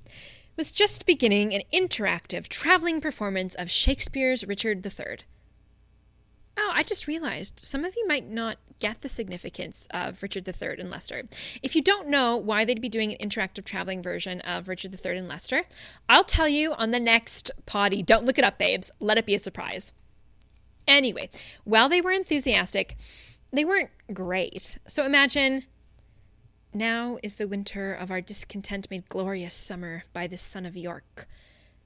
was 0.57 0.71
just 0.71 1.07
beginning 1.07 1.55
an 1.55 1.63
interactive 1.73 2.49
traveling 2.49 3.01
performance 3.01 3.55
of 3.55 3.71
Shakespeare's 3.71 4.47
Richard 4.47 4.87
III. 4.87 5.19
Oh, 6.57 6.71
I 6.75 6.83
just 6.83 7.07
realized 7.07 7.61
some 7.61 7.85
of 7.85 7.97
you 7.97 8.07
might 8.07 8.29
not 8.29 8.59
get 8.79 9.01
the 9.01 9.09
significance 9.09 9.87
of 9.91 10.23
Richard 10.23 10.47
III 10.47 10.81
and 10.81 10.91
Leicester. 10.91 11.23
If 11.63 11.75
you 11.75 11.83
don't 11.83 12.09
know 12.09 12.37
why 12.37 12.65
they'd 12.65 12.81
be 12.81 12.89
doing 12.89 13.13
an 13.13 13.29
interactive 13.29 13.65
traveling 13.65 14.03
version 14.03 14.41
of 14.41 14.69
Richard 14.69 14.99
III 15.05 15.19
and 15.19 15.29
Leicester, 15.29 15.63
I'll 16.09 16.25
tell 16.25 16.49
you 16.49 16.75
on 16.75 16.91
the 16.91 17.01
next 17.01 17.51
potty. 17.65 18.03
Don't 18.03 18.25
look 18.25 18.39
it 18.39 18.45
up, 18.45 18.59
babes. 18.59 18.91
Let 19.01 19.19
it 19.19 19.27
be 19.27 19.35
a 19.35 19.39
surprise. 19.39 19.93
Anyway, 20.87 21.31
while 21.65 21.89
they 21.89 22.01
were 22.01 22.11
enthusiastic, 22.11 22.97
they 23.53 23.65
weren't 23.65 23.91
great. 24.13 24.79
So 24.87 25.05
imagine 25.05 25.65
now 26.75 27.19
is 27.23 27.37
the 27.37 27.49
winter 27.49 27.93
of 27.93 28.11
our 28.11 28.21
discontent 28.21 28.91
made 28.91 29.09
glorious 29.09 29.55
summer 29.55 30.05
by 30.13 30.27
the 30.27 30.39
sun 30.39 30.67
of 30.67 30.77
York 30.77 31.29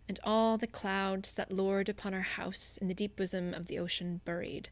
and 0.09 0.21
all 0.25 0.57
the 0.57 0.66
clouds 0.66 1.35
that 1.35 1.53
lord 1.53 1.88
upon 1.88 2.14
our 2.14 2.21
house 2.21 2.79
in 2.81 2.88
the 2.88 2.95
deep 2.95 3.16
bosom 3.16 3.53
of 3.55 3.66
the 3.66 3.79
ocean 3.79 4.21
buried. 4.25 4.69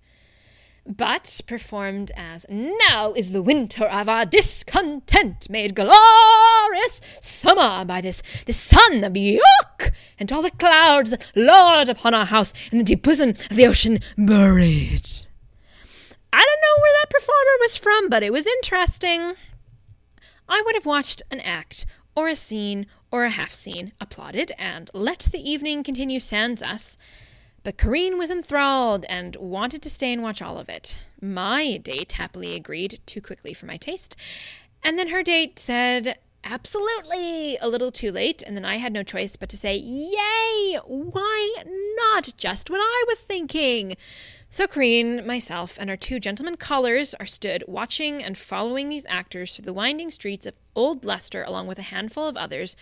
But 0.86 1.40
performed 1.46 2.12
as 2.14 2.44
now 2.50 3.14
is 3.14 3.30
the 3.30 3.42
winter 3.42 3.86
of 3.86 4.06
our 4.06 4.26
discontent 4.26 5.48
made 5.48 5.74
glorious 5.74 7.00
summer 7.22 7.86
by 7.86 8.02
this 8.02 8.22
the 8.44 8.52
sun 8.52 9.02
of 9.02 9.16
York, 9.16 9.92
and 10.18 10.30
all 10.30 10.42
the 10.42 10.50
clouds 10.50 11.10
that 11.10 11.32
lord 11.34 11.88
upon 11.88 12.12
our 12.12 12.26
house 12.26 12.52
in 12.70 12.76
the 12.76 12.84
deep 12.84 13.02
bosom 13.02 13.30
of 13.30 13.56
the 13.56 13.66
ocean 13.66 13.98
buried. 14.18 15.08
I 16.32 16.38
don't 16.38 16.60
know 16.60 16.82
where 16.82 16.92
that 17.00 17.10
performer 17.10 17.56
was 17.60 17.76
from, 17.76 18.10
but 18.10 18.22
it 18.22 18.32
was 18.32 18.46
interesting. 18.46 19.34
I 20.48 20.62
would 20.66 20.74
have 20.74 20.84
watched 20.84 21.22
an 21.30 21.40
act 21.40 21.86
or 22.14 22.28
a 22.28 22.36
scene 22.36 22.86
or 23.14 23.22
a 23.22 23.30
half 23.30 23.54
scene, 23.54 23.92
applauded, 24.00 24.50
and 24.58 24.90
let 24.92 25.20
the 25.30 25.38
evening 25.38 25.84
continue 25.84 26.18
sans 26.18 26.60
us. 26.60 26.96
But 27.62 27.78
Corrine 27.78 28.18
was 28.18 28.28
enthralled 28.28 29.04
and 29.08 29.36
wanted 29.36 29.82
to 29.82 29.88
stay 29.88 30.12
and 30.12 30.20
watch 30.20 30.42
all 30.42 30.58
of 30.58 30.68
it. 30.68 30.98
My 31.20 31.76
date 31.76 32.14
happily 32.14 32.56
agreed, 32.56 32.98
too 33.06 33.20
quickly 33.20 33.54
for 33.54 33.66
my 33.66 33.76
taste. 33.76 34.16
And 34.82 34.98
then 34.98 35.10
her 35.10 35.22
date 35.22 35.60
said, 35.60 36.18
Absolutely! 36.42 37.56
A 37.58 37.68
little 37.68 37.92
too 37.92 38.10
late, 38.10 38.42
and 38.42 38.56
then 38.56 38.64
I 38.64 38.78
had 38.78 38.92
no 38.92 39.04
choice 39.04 39.36
but 39.36 39.48
to 39.50 39.56
say, 39.56 39.76
Yay! 39.76 40.76
Why 40.84 41.54
not? 41.96 42.30
Just 42.36 42.68
what 42.68 42.80
I 42.80 43.04
was 43.06 43.20
thinking. 43.20 43.94
So 44.50 44.66
Corrine, 44.66 45.24
myself, 45.24 45.78
and 45.80 45.88
our 45.88 45.96
two 45.96 46.20
gentlemen 46.20 46.56
callers 46.56 47.14
are 47.14 47.26
stood 47.26 47.64
watching 47.66 48.22
and 48.22 48.36
following 48.36 48.88
these 48.88 49.06
actors 49.08 49.54
through 49.54 49.64
the 49.64 49.72
winding 49.72 50.10
streets 50.10 50.46
of 50.46 50.56
Old 50.76 51.04
Leicester 51.04 51.42
along 51.42 51.66
with 51.66 51.78
a 51.78 51.82
handful 51.82 52.28
of 52.28 52.36
others, 52.36 52.76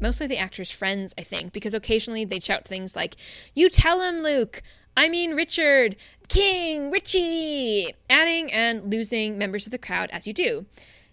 mostly 0.00 0.26
the 0.26 0.38
actors' 0.38 0.70
friends, 0.70 1.14
I 1.18 1.22
think, 1.22 1.52
because 1.52 1.74
occasionally 1.74 2.24
they'd 2.24 2.44
shout 2.44 2.64
things 2.64 2.96
like, 2.96 3.16
You 3.54 3.68
tell 3.68 4.00
him, 4.00 4.22
Luke! 4.22 4.62
I 4.96 5.08
mean 5.08 5.34
Richard! 5.34 5.96
King! 6.28 6.90
Richie! 6.90 7.94
Adding 8.08 8.52
and 8.52 8.90
losing 8.92 9.38
members 9.38 9.66
of 9.66 9.72
the 9.72 9.78
crowd 9.78 10.10
as 10.12 10.26
you 10.26 10.32
do. 10.32 10.66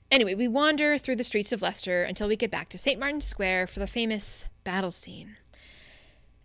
Anyway, 0.10 0.34
we 0.34 0.48
wander 0.48 0.98
through 0.98 1.18
the 1.18 1.24
streets 1.24 1.52
of 1.52 1.62
Leicester 1.62 2.04
until 2.04 2.28
we 2.28 2.36
get 2.36 2.52
back 2.52 2.70
to 2.70 2.78
St. 2.78 3.00
Martin's 3.00 3.26
Square 3.26 3.68
for 3.68 3.80
the 3.80 3.88
famous 3.88 4.46
battle 4.64 4.92
scene. 4.92 5.38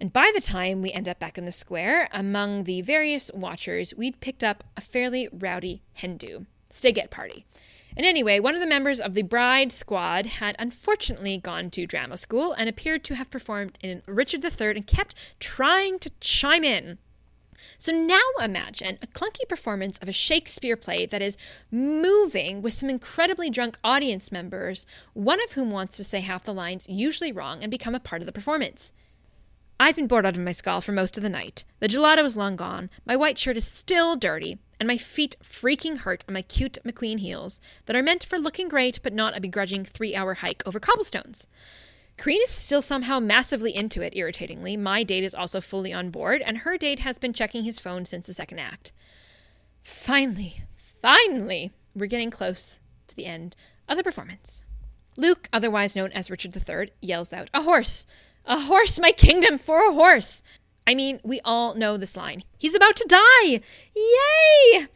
And 0.00 0.12
by 0.12 0.32
the 0.34 0.40
time 0.40 0.82
we 0.82 0.90
end 0.90 1.08
up 1.08 1.20
back 1.20 1.38
in 1.38 1.44
the 1.44 1.52
square, 1.52 2.08
among 2.12 2.64
the 2.64 2.82
various 2.82 3.30
watchers, 3.32 3.94
we'd 3.96 4.20
picked 4.20 4.42
up 4.42 4.64
a 4.76 4.80
fairly 4.80 5.28
rowdy 5.32 5.82
Hindu 5.92 6.46
Steget 6.72 7.08
party. 7.08 7.44
And 7.96 8.06
anyway, 8.06 8.40
one 8.40 8.54
of 8.54 8.60
the 8.60 8.66
members 8.66 9.00
of 9.00 9.14
the 9.14 9.22
bride 9.22 9.72
squad 9.72 10.26
had 10.26 10.56
unfortunately 10.58 11.38
gone 11.38 11.70
to 11.70 11.86
drama 11.86 12.16
school 12.16 12.52
and 12.52 12.68
appeared 12.68 13.04
to 13.04 13.14
have 13.14 13.30
performed 13.30 13.78
in 13.82 14.02
Richard 14.06 14.44
III 14.44 14.70
and 14.70 14.86
kept 14.86 15.14
trying 15.40 15.98
to 15.98 16.10
chime 16.20 16.64
in. 16.64 16.98
So 17.78 17.92
now 17.92 18.20
imagine 18.40 18.98
a 19.02 19.06
clunky 19.06 19.48
performance 19.48 19.98
of 19.98 20.08
a 20.08 20.12
Shakespeare 20.12 20.76
play 20.76 21.06
that 21.06 21.22
is 21.22 21.36
moving 21.70 22.62
with 22.62 22.72
some 22.74 22.90
incredibly 22.90 23.50
drunk 23.50 23.78
audience 23.84 24.32
members, 24.32 24.86
one 25.12 25.42
of 25.42 25.52
whom 25.52 25.70
wants 25.70 25.96
to 25.96 26.04
say 26.04 26.20
half 26.20 26.44
the 26.44 26.54
lines 26.54 26.88
usually 26.88 27.32
wrong 27.32 27.62
and 27.62 27.70
become 27.70 27.94
a 27.94 28.00
part 28.00 28.22
of 28.22 28.26
the 28.26 28.32
performance. 28.32 28.92
I've 29.78 29.96
been 29.96 30.06
bored 30.06 30.26
out 30.26 30.36
of 30.36 30.42
my 30.42 30.52
skull 30.52 30.80
for 30.80 30.92
most 30.92 31.16
of 31.16 31.22
the 31.22 31.28
night. 31.28 31.64
The 31.80 31.88
gelato 31.88 32.24
is 32.24 32.36
long 32.36 32.56
gone, 32.56 32.88
my 33.04 33.16
white 33.16 33.38
shirt 33.38 33.56
is 33.56 33.66
still 33.66 34.16
dirty, 34.16 34.58
and 34.82 34.88
my 34.88 34.96
feet 34.96 35.36
freaking 35.44 35.98
hurt 35.98 36.24
on 36.26 36.34
my 36.34 36.42
cute 36.42 36.76
McQueen 36.84 37.20
heels 37.20 37.60
that 37.86 37.94
are 37.94 38.02
meant 38.02 38.24
for 38.24 38.36
looking 38.36 38.66
great 38.66 38.98
but 39.04 39.12
not 39.12 39.36
a 39.36 39.40
begrudging 39.40 39.84
three 39.84 40.16
hour 40.16 40.34
hike 40.34 40.60
over 40.66 40.80
cobblestones. 40.80 41.46
Kareen 42.18 42.42
is 42.42 42.50
still 42.50 42.82
somehow 42.82 43.20
massively 43.20 43.72
into 43.76 44.02
it, 44.02 44.16
irritatingly. 44.16 44.76
My 44.76 45.04
date 45.04 45.22
is 45.22 45.36
also 45.36 45.60
fully 45.60 45.92
on 45.92 46.10
board, 46.10 46.42
and 46.44 46.58
her 46.58 46.76
date 46.76 46.98
has 46.98 47.20
been 47.20 47.32
checking 47.32 47.62
his 47.62 47.78
phone 47.78 48.04
since 48.04 48.26
the 48.26 48.34
second 48.34 48.58
act. 48.58 48.90
Finally, 49.84 50.64
finally, 50.76 51.70
we're 51.94 52.06
getting 52.06 52.32
close 52.32 52.80
to 53.06 53.14
the 53.14 53.26
end 53.26 53.54
of 53.88 53.96
the 53.96 54.02
performance. 54.02 54.64
Luke, 55.16 55.48
otherwise 55.52 55.94
known 55.94 56.10
as 56.10 56.28
Richard 56.28 56.56
III, 56.56 56.90
yells 57.00 57.32
out, 57.32 57.48
A 57.54 57.62
horse! 57.62 58.04
A 58.46 58.62
horse, 58.62 58.98
my 58.98 59.12
kingdom, 59.12 59.58
for 59.58 59.78
a 59.78 59.92
horse! 59.92 60.42
I 60.86 60.94
mean, 60.94 61.20
we 61.22 61.40
all 61.44 61.74
know 61.74 61.96
this 61.96 62.16
line. 62.16 62.44
He's 62.58 62.74
about 62.74 62.96
to 62.96 63.06
die! 63.08 63.60
Yay! 63.94 64.86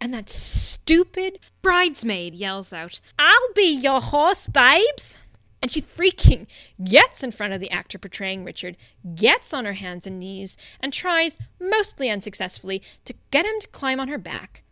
And 0.00 0.12
that 0.12 0.30
stupid 0.30 1.38
bridesmaid 1.62 2.34
yells 2.34 2.72
out, 2.72 3.00
I'll 3.18 3.52
be 3.54 3.70
your 3.70 4.00
horse, 4.00 4.46
babes! 4.46 5.18
And 5.62 5.70
she 5.70 5.80
freaking 5.80 6.46
gets 6.84 7.22
in 7.22 7.32
front 7.32 7.52
of 7.52 7.60
the 7.60 7.70
actor 7.70 7.98
portraying 7.98 8.44
Richard, 8.44 8.76
gets 9.14 9.52
on 9.52 9.64
her 9.64 9.72
hands 9.72 10.06
and 10.06 10.20
knees, 10.20 10.56
and 10.80 10.92
tries, 10.92 11.38
mostly 11.58 12.10
unsuccessfully, 12.10 12.82
to 13.04 13.14
get 13.30 13.46
him 13.46 13.58
to 13.60 13.66
climb 13.68 13.98
on 13.98 14.08
her 14.08 14.18
back. 14.18 14.62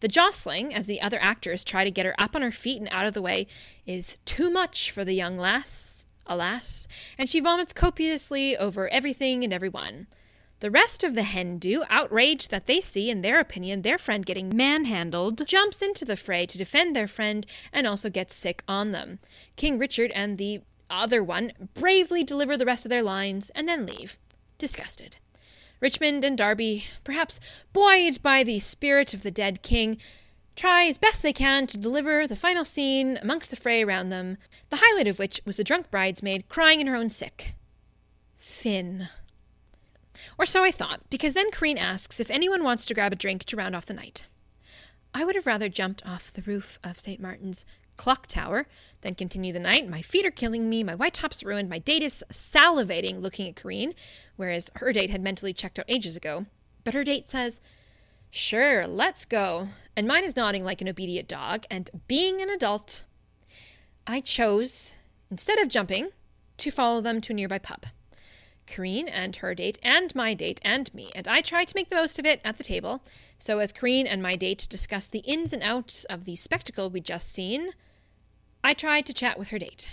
The 0.00 0.08
jostling, 0.08 0.74
as 0.74 0.86
the 0.86 1.00
other 1.00 1.18
actors 1.22 1.62
try 1.62 1.84
to 1.84 1.90
get 1.90 2.06
her 2.06 2.14
up 2.18 2.34
on 2.34 2.42
her 2.42 2.50
feet 2.50 2.80
and 2.80 2.88
out 2.90 3.06
of 3.06 3.14
the 3.14 3.22
way, 3.22 3.46
is 3.86 4.18
too 4.24 4.50
much 4.50 4.90
for 4.90 5.04
the 5.04 5.14
young 5.14 5.38
lass, 5.38 6.03
alas, 6.26 6.86
and 7.18 7.28
she 7.28 7.40
vomits 7.40 7.72
copiously 7.72 8.56
over 8.56 8.88
everything 8.88 9.44
and 9.44 9.52
everyone. 9.52 10.06
The 10.60 10.70
rest 10.70 11.04
of 11.04 11.14
the 11.14 11.24
hen 11.24 11.58
do, 11.58 11.84
outraged 11.90 12.50
that 12.50 12.66
they 12.66 12.80
see, 12.80 13.10
in 13.10 13.22
their 13.22 13.38
opinion, 13.38 13.82
their 13.82 13.98
friend 13.98 14.24
getting 14.24 14.56
manhandled, 14.56 15.46
jumps 15.46 15.82
into 15.82 16.04
the 16.04 16.16
fray 16.16 16.46
to 16.46 16.56
defend 16.56 16.94
their 16.96 17.08
friend 17.08 17.46
and 17.72 17.86
also 17.86 18.08
gets 18.08 18.34
sick 18.34 18.62
on 18.66 18.92
them. 18.92 19.18
King 19.56 19.78
Richard 19.78 20.10
and 20.12 20.38
the 20.38 20.62
other 20.88 21.22
one 21.22 21.52
bravely 21.74 22.24
deliver 22.24 22.56
the 22.56 22.64
rest 22.64 22.86
of 22.86 22.88
their 22.88 23.02
lines 23.02 23.50
and 23.50 23.68
then 23.68 23.84
leave, 23.84 24.16
disgusted. 24.56 25.16
Richmond 25.80 26.24
and 26.24 26.38
Derby, 26.38 26.86
perhaps 27.02 27.40
buoyed 27.74 28.22
by 28.22 28.42
the 28.42 28.60
spirit 28.60 29.12
of 29.12 29.22
the 29.22 29.30
dead 29.30 29.60
king, 29.60 29.98
try 30.56 30.86
as 30.86 30.98
best 30.98 31.22
they 31.22 31.32
can 31.32 31.66
to 31.68 31.78
deliver 31.78 32.26
the 32.26 32.36
final 32.36 32.64
scene 32.64 33.18
amongst 33.20 33.50
the 33.50 33.56
fray 33.56 33.82
around 33.82 34.10
them, 34.10 34.38
the 34.70 34.80
highlight 34.80 35.08
of 35.08 35.18
which 35.18 35.40
was 35.44 35.56
the 35.56 35.64
drunk 35.64 35.90
bridesmaid 35.90 36.48
crying 36.48 36.80
in 36.80 36.86
her 36.86 36.96
own 36.96 37.10
sick. 37.10 37.54
Finn. 38.38 39.08
Or 40.38 40.46
so 40.46 40.64
I 40.64 40.70
thought, 40.70 41.00
because 41.10 41.34
then 41.34 41.50
Kareen 41.50 41.78
asks 41.78 42.20
if 42.20 42.30
anyone 42.30 42.64
wants 42.64 42.84
to 42.86 42.94
grab 42.94 43.12
a 43.12 43.16
drink 43.16 43.44
to 43.44 43.56
round 43.56 43.74
off 43.74 43.86
the 43.86 43.94
night. 43.94 44.24
I 45.12 45.24
would 45.24 45.36
have 45.36 45.46
rather 45.46 45.68
jumped 45.68 46.04
off 46.04 46.32
the 46.32 46.42
roof 46.42 46.78
of 46.82 46.98
St. 46.98 47.20
Martin's 47.20 47.64
clock 47.96 48.26
tower 48.26 48.66
than 49.02 49.14
continue 49.14 49.52
the 49.52 49.60
night. 49.60 49.88
My 49.88 50.02
feet 50.02 50.26
are 50.26 50.30
killing 50.30 50.68
me, 50.68 50.82
my 50.82 50.94
white 50.94 51.14
top's 51.14 51.44
ruined, 51.44 51.68
my 51.68 51.78
date 51.78 52.02
is 52.02 52.24
salivating 52.32 53.20
looking 53.20 53.48
at 53.48 53.54
Kareen, 53.54 53.94
whereas 54.36 54.70
her 54.76 54.92
date 54.92 55.10
had 55.10 55.22
mentally 55.22 55.52
checked 55.52 55.78
out 55.78 55.84
ages 55.88 56.16
ago. 56.16 56.46
But 56.82 56.94
her 56.94 57.04
date 57.04 57.26
says, 57.26 57.60
Sure, 58.36 58.88
let's 58.88 59.24
go. 59.24 59.68
And 59.94 60.08
mine 60.08 60.24
is 60.24 60.34
nodding 60.34 60.64
like 60.64 60.80
an 60.80 60.88
obedient 60.88 61.28
dog, 61.28 61.66
and 61.70 61.88
being 62.08 62.42
an 62.42 62.50
adult, 62.50 63.04
I 64.08 64.20
chose, 64.20 64.94
instead 65.30 65.60
of 65.60 65.68
jumping, 65.68 66.08
to 66.56 66.72
follow 66.72 67.00
them 67.00 67.20
to 67.20 67.32
a 67.32 67.36
nearby 67.36 67.60
pub. 67.60 67.86
Kareen 68.66 69.08
and 69.08 69.36
her 69.36 69.54
date 69.54 69.78
and 69.84 70.12
my 70.16 70.34
date 70.34 70.60
and 70.64 70.92
me, 70.92 71.12
and 71.14 71.28
I 71.28 71.42
try 71.42 71.64
to 71.64 71.74
make 71.76 71.90
the 71.90 71.94
most 71.94 72.18
of 72.18 72.26
it 72.26 72.40
at 72.44 72.58
the 72.58 72.64
table. 72.64 73.04
So 73.38 73.60
as 73.60 73.72
Kareen 73.72 74.08
and 74.08 74.20
my 74.20 74.34
date 74.34 74.66
discuss 74.68 75.06
the 75.06 75.20
ins 75.20 75.52
and 75.52 75.62
outs 75.62 76.02
of 76.06 76.24
the 76.24 76.34
spectacle 76.34 76.90
we'd 76.90 77.04
just 77.04 77.32
seen, 77.32 77.70
I 78.64 78.72
try 78.72 79.00
to 79.00 79.14
chat 79.14 79.38
with 79.38 79.50
her 79.50 79.60
date. 79.60 79.88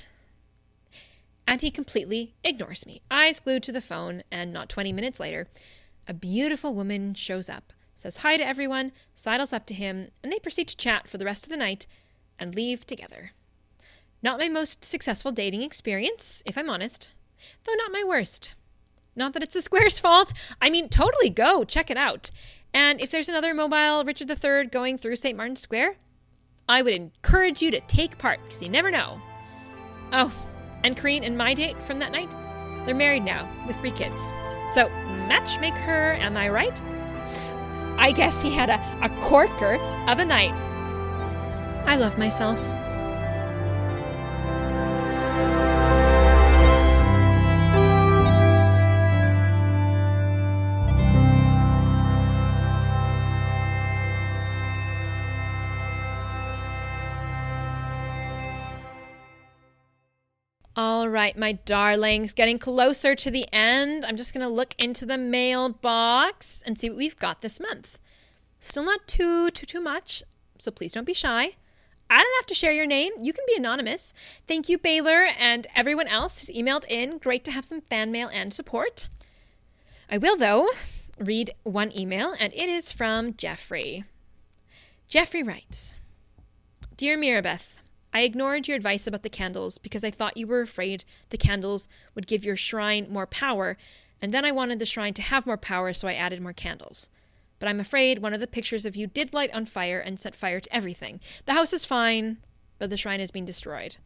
And 1.47 1.61
he 1.61 1.69
completely 1.69 2.33
ignores 2.43 2.87
me, 2.87 3.03
eyes 3.11 3.39
glued 3.39 3.61
to 3.61 3.71
the 3.71 3.81
phone, 3.81 4.23
and 4.31 4.51
not 4.51 4.67
20 4.67 4.91
minutes 4.93 5.19
later, 5.19 5.47
a 6.07 6.13
beautiful 6.15 6.73
woman 6.73 7.13
shows 7.13 7.47
up, 7.47 7.71
says 8.01 8.17
hi 8.17 8.35
to 8.35 8.45
everyone, 8.45 8.91
sidles 9.13 9.53
up 9.53 9.67
to 9.67 9.75
him, 9.75 10.09
and 10.23 10.31
they 10.31 10.39
proceed 10.39 10.67
to 10.67 10.75
chat 10.75 11.07
for 11.07 11.19
the 11.19 11.25
rest 11.25 11.43
of 11.43 11.49
the 11.49 11.57
night 11.57 11.85
and 12.39 12.55
leave 12.55 12.85
together. 12.87 13.31
Not 14.23 14.39
my 14.39 14.49
most 14.49 14.83
successful 14.83 15.31
dating 15.31 15.61
experience, 15.61 16.41
if 16.43 16.57
I'm 16.57 16.69
honest, 16.69 17.09
though 17.63 17.75
not 17.75 17.91
my 17.91 18.03
worst. 18.03 18.53
Not 19.15 19.33
that 19.33 19.43
it's 19.43 19.53
the 19.53 19.61
Square's 19.61 19.99
fault. 19.99 20.33
I 20.59 20.71
mean, 20.71 20.89
totally 20.89 21.29
go, 21.29 21.63
check 21.63 21.91
it 21.91 21.97
out. 21.97 22.31
And 22.73 22.99
if 22.99 23.11
there's 23.11 23.29
another 23.29 23.53
mobile 23.53 24.03
Richard 24.03 24.31
III 24.31 24.65
going 24.65 24.97
through 24.97 25.17
St. 25.17 25.37
Martin's 25.37 25.61
Square, 25.61 25.97
I 26.67 26.81
would 26.81 26.95
encourage 26.95 27.61
you 27.61 27.69
to 27.69 27.81
take 27.81 28.17
part 28.17 28.39
because 28.43 28.63
you 28.63 28.69
never 28.69 28.89
know. 28.89 29.21
Oh, 30.11 30.33
and 30.83 30.97
Kareen 30.97 31.23
and 31.23 31.37
my 31.37 31.53
date 31.53 31.77
from 31.77 31.99
that 31.99 32.11
night, 32.11 32.29
they're 32.85 32.95
married 32.95 33.23
now 33.23 33.47
with 33.67 33.75
three 33.77 33.91
kids. 33.91 34.19
So, 34.73 34.89
matchmaker, 35.27 36.13
am 36.19 36.35
I 36.35 36.49
right? 36.49 36.81
I 37.97 38.11
guess 38.11 38.41
he 38.41 38.51
had 38.51 38.69
a, 38.69 38.79
a 39.05 39.09
corker 39.21 39.75
of 40.09 40.19
a 40.19 40.25
night. 40.25 40.53
I 41.85 41.95
love 41.95 42.17
myself. 42.17 42.59
All 61.01 61.09
right, 61.09 61.35
my 61.35 61.53
darlings, 61.53 62.31
getting 62.31 62.59
closer 62.59 63.15
to 63.15 63.31
the 63.31 63.51
end. 63.51 64.05
I'm 64.05 64.17
just 64.17 64.35
going 64.35 64.47
to 64.47 64.53
look 64.53 64.75
into 64.77 65.03
the 65.03 65.17
mailbox 65.17 66.61
and 66.63 66.77
see 66.77 66.91
what 66.91 66.97
we've 66.99 67.17
got 67.17 67.41
this 67.41 67.59
month. 67.59 67.99
Still 68.59 68.83
not 68.83 69.07
too, 69.07 69.49
too, 69.49 69.65
too 69.65 69.81
much, 69.81 70.21
so 70.59 70.69
please 70.69 70.93
don't 70.93 71.05
be 71.05 71.15
shy. 71.15 71.55
I 72.07 72.19
don't 72.21 72.37
have 72.37 72.45
to 72.45 72.53
share 72.53 72.71
your 72.71 72.85
name. 72.85 73.13
You 73.19 73.33
can 73.33 73.43
be 73.47 73.55
anonymous. 73.55 74.13
Thank 74.47 74.69
you, 74.69 74.77
Baylor, 74.77 75.25
and 75.39 75.65
everyone 75.75 76.07
else 76.07 76.39
who's 76.39 76.55
emailed 76.55 76.85
in. 76.87 77.17
Great 77.17 77.43
to 77.45 77.51
have 77.51 77.65
some 77.65 77.81
fan 77.81 78.11
mail 78.11 78.29
and 78.31 78.53
support. 78.53 79.07
I 80.07 80.19
will, 80.19 80.37
though, 80.37 80.69
read 81.17 81.49
one 81.63 81.91
email, 81.97 82.35
and 82.39 82.53
it 82.53 82.69
is 82.69 82.91
from 82.91 83.33
Jeffrey. 83.33 84.03
Jeffrey 85.07 85.41
writes 85.41 85.95
Dear 86.95 87.17
Mirabeth, 87.17 87.80
I 88.13 88.21
ignored 88.21 88.67
your 88.67 88.77
advice 88.77 89.07
about 89.07 89.23
the 89.23 89.29
candles 89.29 89.77
because 89.77 90.03
I 90.03 90.11
thought 90.11 90.37
you 90.37 90.47
were 90.47 90.61
afraid 90.61 91.05
the 91.29 91.37
candles 91.37 91.87
would 92.13 92.27
give 92.27 92.43
your 92.43 92.55
shrine 92.55 93.07
more 93.09 93.25
power, 93.25 93.77
and 94.21 94.33
then 94.33 94.45
I 94.45 94.51
wanted 94.51 94.79
the 94.79 94.85
shrine 94.85 95.13
to 95.15 95.21
have 95.21 95.45
more 95.45 95.57
power, 95.57 95.93
so 95.93 96.07
I 96.07 96.13
added 96.13 96.41
more 96.41 96.53
candles. 96.53 97.09
But 97.59 97.69
I'm 97.69 97.79
afraid 97.79 98.19
one 98.19 98.33
of 98.33 98.39
the 98.39 98.47
pictures 98.47 98.85
of 98.85 98.95
you 98.95 99.07
did 99.07 99.33
light 99.33 99.53
on 99.53 99.65
fire 99.65 99.99
and 99.99 100.19
set 100.19 100.35
fire 100.35 100.59
to 100.59 100.75
everything. 100.75 101.19
The 101.45 101.53
house 101.53 101.73
is 101.73 101.85
fine, 101.85 102.37
but 102.79 102.89
the 102.89 102.97
shrine 102.97 103.19
has 103.19 103.31
been 103.31 103.45
destroyed. 103.45 103.97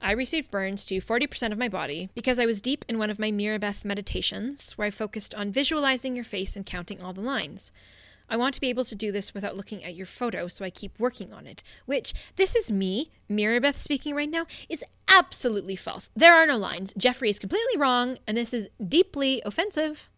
I 0.00 0.12
received 0.12 0.50
burns 0.50 0.84
to 0.86 0.96
40% 0.96 1.50
of 1.50 1.58
my 1.58 1.68
body 1.68 2.10
because 2.14 2.38
I 2.38 2.46
was 2.46 2.60
deep 2.60 2.84
in 2.88 2.98
one 2.98 3.10
of 3.10 3.18
my 3.18 3.30
Mirabeth 3.30 3.84
meditations 3.84 4.72
where 4.72 4.86
I 4.86 4.90
focused 4.90 5.34
on 5.34 5.50
visualizing 5.50 6.14
your 6.14 6.24
face 6.24 6.56
and 6.56 6.66
counting 6.66 7.00
all 7.00 7.12
the 7.12 7.20
lines. 7.20 7.72
I 8.34 8.36
want 8.36 8.52
to 8.54 8.60
be 8.60 8.68
able 8.68 8.84
to 8.86 8.96
do 8.96 9.12
this 9.12 9.32
without 9.32 9.56
looking 9.56 9.84
at 9.84 9.94
your 9.94 10.06
photo, 10.06 10.48
so 10.48 10.64
I 10.64 10.70
keep 10.70 10.98
working 10.98 11.32
on 11.32 11.46
it. 11.46 11.62
Which, 11.86 12.12
this 12.34 12.56
is 12.56 12.68
me, 12.68 13.12
Mirabeth 13.28 13.78
speaking 13.78 14.12
right 14.12 14.28
now, 14.28 14.46
is 14.68 14.82
absolutely 15.06 15.76
false. 15.76 16.10
There 16.16 16.34
are 16.34 16.44
no 16.44 16.58
lines. 16.58 16.92
Jeffrey 16.96 17.30
is 17.30 17.38
completely 17.38 17.76
wrong, 17.76 18.18
and 18.26 18.36
this 18.36 18.52
is 18.52 18.70
deeply 18.84 19.40
offensive. 19.46 20.08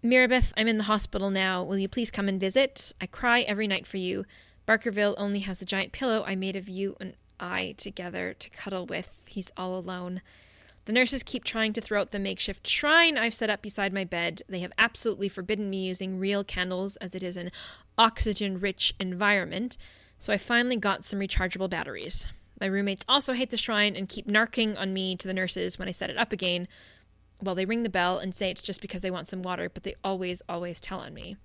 Mirabeth, 0.00 0.52
I'm 0.56 0.68
in 0.68 0.78
the 0.78 0.84
hospital 0.84 1.28
now. 1.28 1.64
Will 1.64 1.78
you 1.78 1.88
please 1.88 2.12
come 2.12 2.28
and 2.28 2.38
visit? 2.38 2.92
I 3.00 3.06
cry 3.06 3.40
every 3.40 3.66
night 3.66 3.88
for 3.88 3.96
you. 3.96 4.24
Barkerville 4.64 5.16
only 5.18 5.40
has 5.40 5.60
a 5.60 5.64
giant 5.64 5.90
pillow 5.90 6.22
I 6.24 6.36
made 6.36 6.54
of 6.54 6.68
you 6.68 6.94
and 7.00 7.14
I 7.40 7.74
together 7.78 8.32
to 8.32 8.50
cuddle 8.50 8.86
with. 8.86 9.22
He's 9.26 9.50
all 9.56 9.76
alone. 9.76 10.22
The 10.88 10.94
nurses 10.94 11.22
keep 11.22 11.44
trying 11.44 11.74
to 11.74 11.82
throw 11.82 12.00
out 12.00 12.12
the 12.12 12.18
makeshift 12.18 12.66
shrine 12.66 13.18
I've 13.18 13.34
set 13.34 13.50
up 13.50 13.60
beside 13.60 13.92
my 13.92 14.04
bed. 14.04 14.40
They 14.48 14.60
have 14.60 14.72
absolutely 14.78 15.28
forbidden 15.28 15.68
me 15.68 15.84
using 15.84 16.18
real 16.18 16.42
candles 16.42 16.96
as 16.96 17.14
it 17.14 17.22
is 17.22 17.36
an 17.36 17.50
oxygen 17.98 18.58
rich 18.58 18.94
environment, 18.98 19.76
so 20.18 20.32
I 20.32 20.38
finally 20.38 20.76
got 20.78 21.04
some 21.04 21.18
rechargeable 21.18 21.68
batteries. 21.68 22.26
My 22.58 22.68
roommates 22.68 23.04
also 23.06 23.34
hate 23.34 23.50
the 23.50 23.58
shrine 23.58 23.96
and 23.96 24.08
keep 24.08 24.28
narking 24.28 24.78
on 24.78 24.94
me 24.94 25.14
to 25.16 25.28
the 25.28 25.34
nurses 25.34 25.78
when 25.78 25.88
I 25.88 25.92
set 25.92 26.08
it 26.08 26.16
up 26.16 26.32
again. 26.32 26.66
Well, 27.42 27.54
they 27.54 27.66
ring 27.66 27.82
the 27.82 27.90
bell 27.90 28.16
and 28.16 28.34
say 28.34 28.50
it's 28.50 28.62
just 28.62 28.80
because 28.80 29.02
they 29.02 29.10
want 29.10 29.28
some 29.28 29.42
water, 29.42 29.68
but 29.68 29.82
they 29.82 29.94
always, 30.02 30.40
always 30.48 30.80
tell 30.80 31.00
on 31.00 31.12
me. 31.12 31.36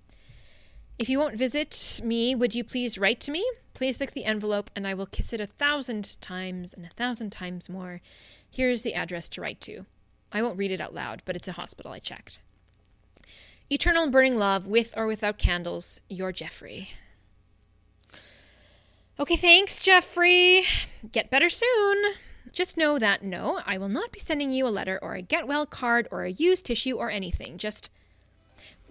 If 0.98 1.10
you 1.10 1.18
won't 1.18 1.36
visit 1.36 2.00
me, 2.02 2.34
would 2.34 2.54
you 2.54 2.64
please 2.64 2.96
write 2.96 3.20
to 3.20 3.30
me? 3.30 3.44
Please 3.74 4.00
lick 4.00 4.12
the 4.12 4.24
envelope 4.24 4.70
and 4.74 4.86
I 4.86 4.94
will 4.94 5.06
kiss 5.06 5.32
it 5.34 5.40
a 5.40 5.46
thousand 5.46 6.18
times 6.22 6.72
and 6.72 6.86
a 6.86 6.94
thousand 6.96 7.30
times 7.30 7.68
more. 7.68 8.00
Here's 8.54 8.82
the 8.82 8.94
address 8.94 9.28
to 9.30 9.40
write 9.40 9.60
to. 9.62 9.84
I 10.30 10.40
won't 10.40 10.56
read 10.56 10.70
it 10.70 10.80
out 10.80 10.94
loud, 10.94 11.22
but 11.24 11.34
it's 11.34 11.48
a 11.48 11.52
hospital 11.52 11.90
I 11.90 11.98
checked. 11.98 12.38
Eternal 13.68 14.04
and 14.04 14.12
burning 14.12 14.36
love, 14.36 14.64
with 14.68 14.94
or 14.96 15.08
without 15.08 15.38
candles, 15.38 16.00
your 16.08 16.30
Jeffrey. 16.30 16.90
Okay, 19.18 19.34
thanks, 19.34 19.82
Jeffrey. 19.82 20.66
Get 21.10 21.30
better 21.30 21.48
soon. 21.48 22.14
Just 22.52 22.76
know 22.76 22.96
that 22.96 23.24
no, 23.24 23.60
I 23.66 23.76
will 23.76 23.88
not 23.88 24.12
be 24.12 24.20
sending 24.20 24.52
you 24.52 24.68
a 24.68 24.68
letter 24.68 25.00
or 25.02 25.14
a 25.14 25.22
get 25.22 25.48
well 25.48 25.66
card 25.66 26.06
or 26.12 26.22
a 26.22 26.30
used 26.30 26.66
tissue 26.66 26.96
or 26.96 27.10
anything. 27.10 27.58
Just 27.58 27.90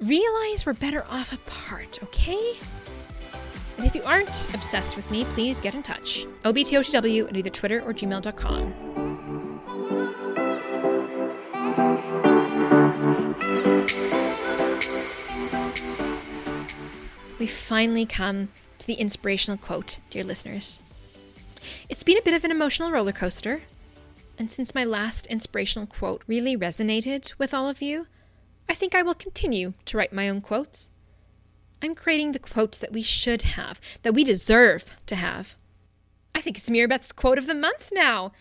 realize 0.02 0.65
we're 0.65 0.73
better 0.73 1.06
off 1.10 1.32
apart, 1.32 2.04
okay? 2.04 2.60
And 3.78 3.86
if 3.86 3.95
you 3.95 4.04
aren't 4.04 4.54
obsessed 4.54 4.97
with 4.97 5.10
me, 5.10 5.23
please 5.23 5.62
get 5.62 5.73
in 5.73 5.84
touch. 5.84 6.26
OBTOTW 6.43 7.30
at 7.30 7.38
either 7.38 7.49
Twitter 7.49 7.82
or 7.82 7.93
gmail.com. 7.93 9.22
We've 17.43 17.51
finally 17.51 18.06
come 18.06 18.47
to 18.77 18.88
the 18.88 18.93
inspirational 18.93 19.58
quote, 19.58 19.97
dear 20.10 20.23
listeners. 20.23 20.79
It's 21.89 22.01
been 22.01 22.17
a 22.17 22.21
bit 22.21 22.34
of 22.34 22.45
an 22.45 22.51
emotional 22.51 22.89
roller 22.89 23.12
coaster, 23.12 23.63
and 24.38 24.49
since 24.49 24.73
my 24.73 24.86
last 24.86 25.27
inspirational 25.27 25.86
quote 25.86 26.23
really 26.25 26.56
resonated 26.56 27.34
with 27.38 27.53
all 27.53 27.67
of 27.67 27.82
you, 27.82 28.08
I 28.69 28.75
think 28.75 28.95
I 28.95 29.01
will 29.01 29.13
continue 29.13 29.73
to 29.84 29.97
write 29.97 30.13
my 30.13 30.29
own 30.29 30.39
quotes. 30.39 30.89
I'm 31.82 31.95
creating 31.95 32.32
the 32.32 32.39
quotes 32.39 32.77
that 32.77 32.93
we 32.93 33.01
should 33.01 33.41
have, 33.41 33.82
that 34.03 34.13
we 34.13 34.23
deserve 34.23 34.95
to 35.08 35.17
have. 35.17 35.56
I 36.34 36.39
think 36.39 36.58
it's 36.58 36.69
Mirabeth's 36.69 37.12
quote 37.12 37.38
of 37.38 37.47
the 37.47 37.53
month 37.53 37.89
now. 37.91 38.32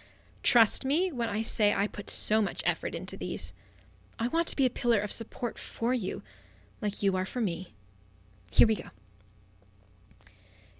Trust 0.44 0.84
me 0.84 1.10
when 1.10 1.28
I 1.28 1.42
say 1.42 1.74
I 1.74 1.88
put 1.88 2.08
so 2.08 2.40
much 2.40 2.62
effort 2.64 2.94
into 2.94 3.16
these. 3.16 3.52
I 4.20 4.28
want 4.28 4.46
to 4.46 4.56
be 4.56 4.64
a 4.64 4.70
pillar 4.70 5.00
of 5.00 5.10
support 5.10 5.58
for 5.58 5.92
you, 5.92 6.22
like 6.80 7.02
you 7.02 7.16
are 7.16 7.26
for 7.26 7.40
me. 7.40 7.74
Here 8.52 8.66
we 8.66 8.74
go. 8.74 8.90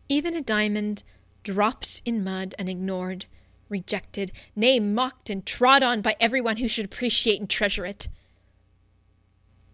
Even 0.07 0.37
a 0.37 0.43
diamond 0.43 1.03
dropped 1.43 2.03
in 2.05 2.23
mud 2.23 2.55
and 2.59 2.69
ignored, 2.69 3.25
rejected, 3.71 4.31
nay, 4.55 4.79
mocked 4.79 5.31
and 5.31 5.47
trod 5.47 5.83
on 5.83 6.03
by 6.03 6.15
everyone 6.21 6.59
who 6.59 6.69
should 6.69 6.85
appreciate 6.85 7.41
and 7.41 7.49
treasure 7.49 7.87
it. 7.87 8.09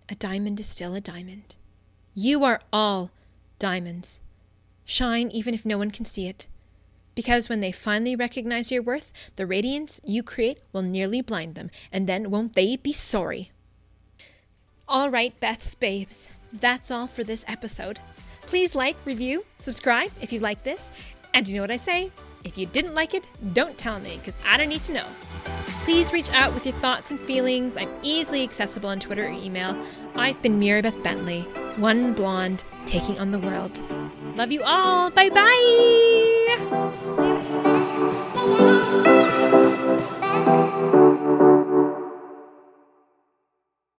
A 0.08 0.14
diamond 0.14 0.60
is 0.60 0.68
still 0.68 0.94
a 0.94 1.00
diamond. 1.00 1.56
You 2.14 2.44
are 2.44 2.60
all 2.72 3.10
diamonds. 3.58 4.20
Shine 4.84 5.28
even 5.32 5.52
if 5.52 5.66
no 5.66 5.76
one 5.76 5.90
can 5.90 6.04
see 6.04 6.28
it. 6.28 6.46
Because 7.16 7.48
when 7.48 7.58
they 7.58 7.72
finally 7.72 8.14
recognize 8.14 8.70
your 8.70 8.80
worth, 8.80 9.12
the 9.34 9.44
radiance 9.44 10.00
you 10.04 10.22
create 10.22 10.60
will 10.72 10.82
nearly 10.82 11.20
blind 11.20 11.56
them, 11.56 11.68
and 11.90 12.06
then 12.06 12.30
won't 12.30 12.54
they 12.54 12.76
be 12.76 12.92
sorry? 12.92 13.50
All 14.86 15.10
right, 15.10 15.38
Beth's 15.40 15.74
babes, 15.74 16.28
that's 16.52 16.90
all 16.90 17.06
for 17.06 17.24
this 17.24 17.44
episode. 17.48 18.00
Please 18.42 18.74
like, 18.74 18.96
review, 19.04 19.44
subscribe 19.58 20.10
if 20.20 20.32
you 20.32 20.40
like 20.40 20.62
this. 20.64 20.90
And 21.34 21.46
you 21.46 21.56
know 21.56 21.62
what 21.62 21.70
I 21.70 21.76
say? 21.76 22.10
If 22.44 22.56
you 22.56 22.66
didn't 22.66 22.94
like 22.94 23.14
it, 23.14 23.26
don't 23.52 23.76
tell 23.76 24.00
me, 24.00 24.18
because 24.18 24.38
I 24.46 24.56
don't 24.56 24.68
need 24.68 24.82
to 24.82 24.94
know. 24.94 25.06
Please 25.84 26.12
reach 26.12 26.30
out 26.30 26.54
with 26.54 26.64
your 26.64 26.74
thoughts 26.76 27.10
and 27.10 27.20
feelings. 27.20 27.76
I'm 27.76 27.90
easily 28.02 28.42
accessible 28.42 28.88
on 28.88 29.00
Twitter 29.00 29.26
or 29.26 29.30
email. 29.30 29.76
I've 30.14 30.40
been 30.40 30.58
Mirabeth 30.58 31.02
Bentley, 31.02 31.42
one 31.76 32.14
blonde 32.14 32.64
taking 32.86 33.18
on 33.18 33.32
the 33.32 33.38
world. 33.38 33.80
Love 34.36 34.52
you 34.52 34.62
all. 34.62 35.10
Bye 35.10 35.30
bye. 35.30 35.74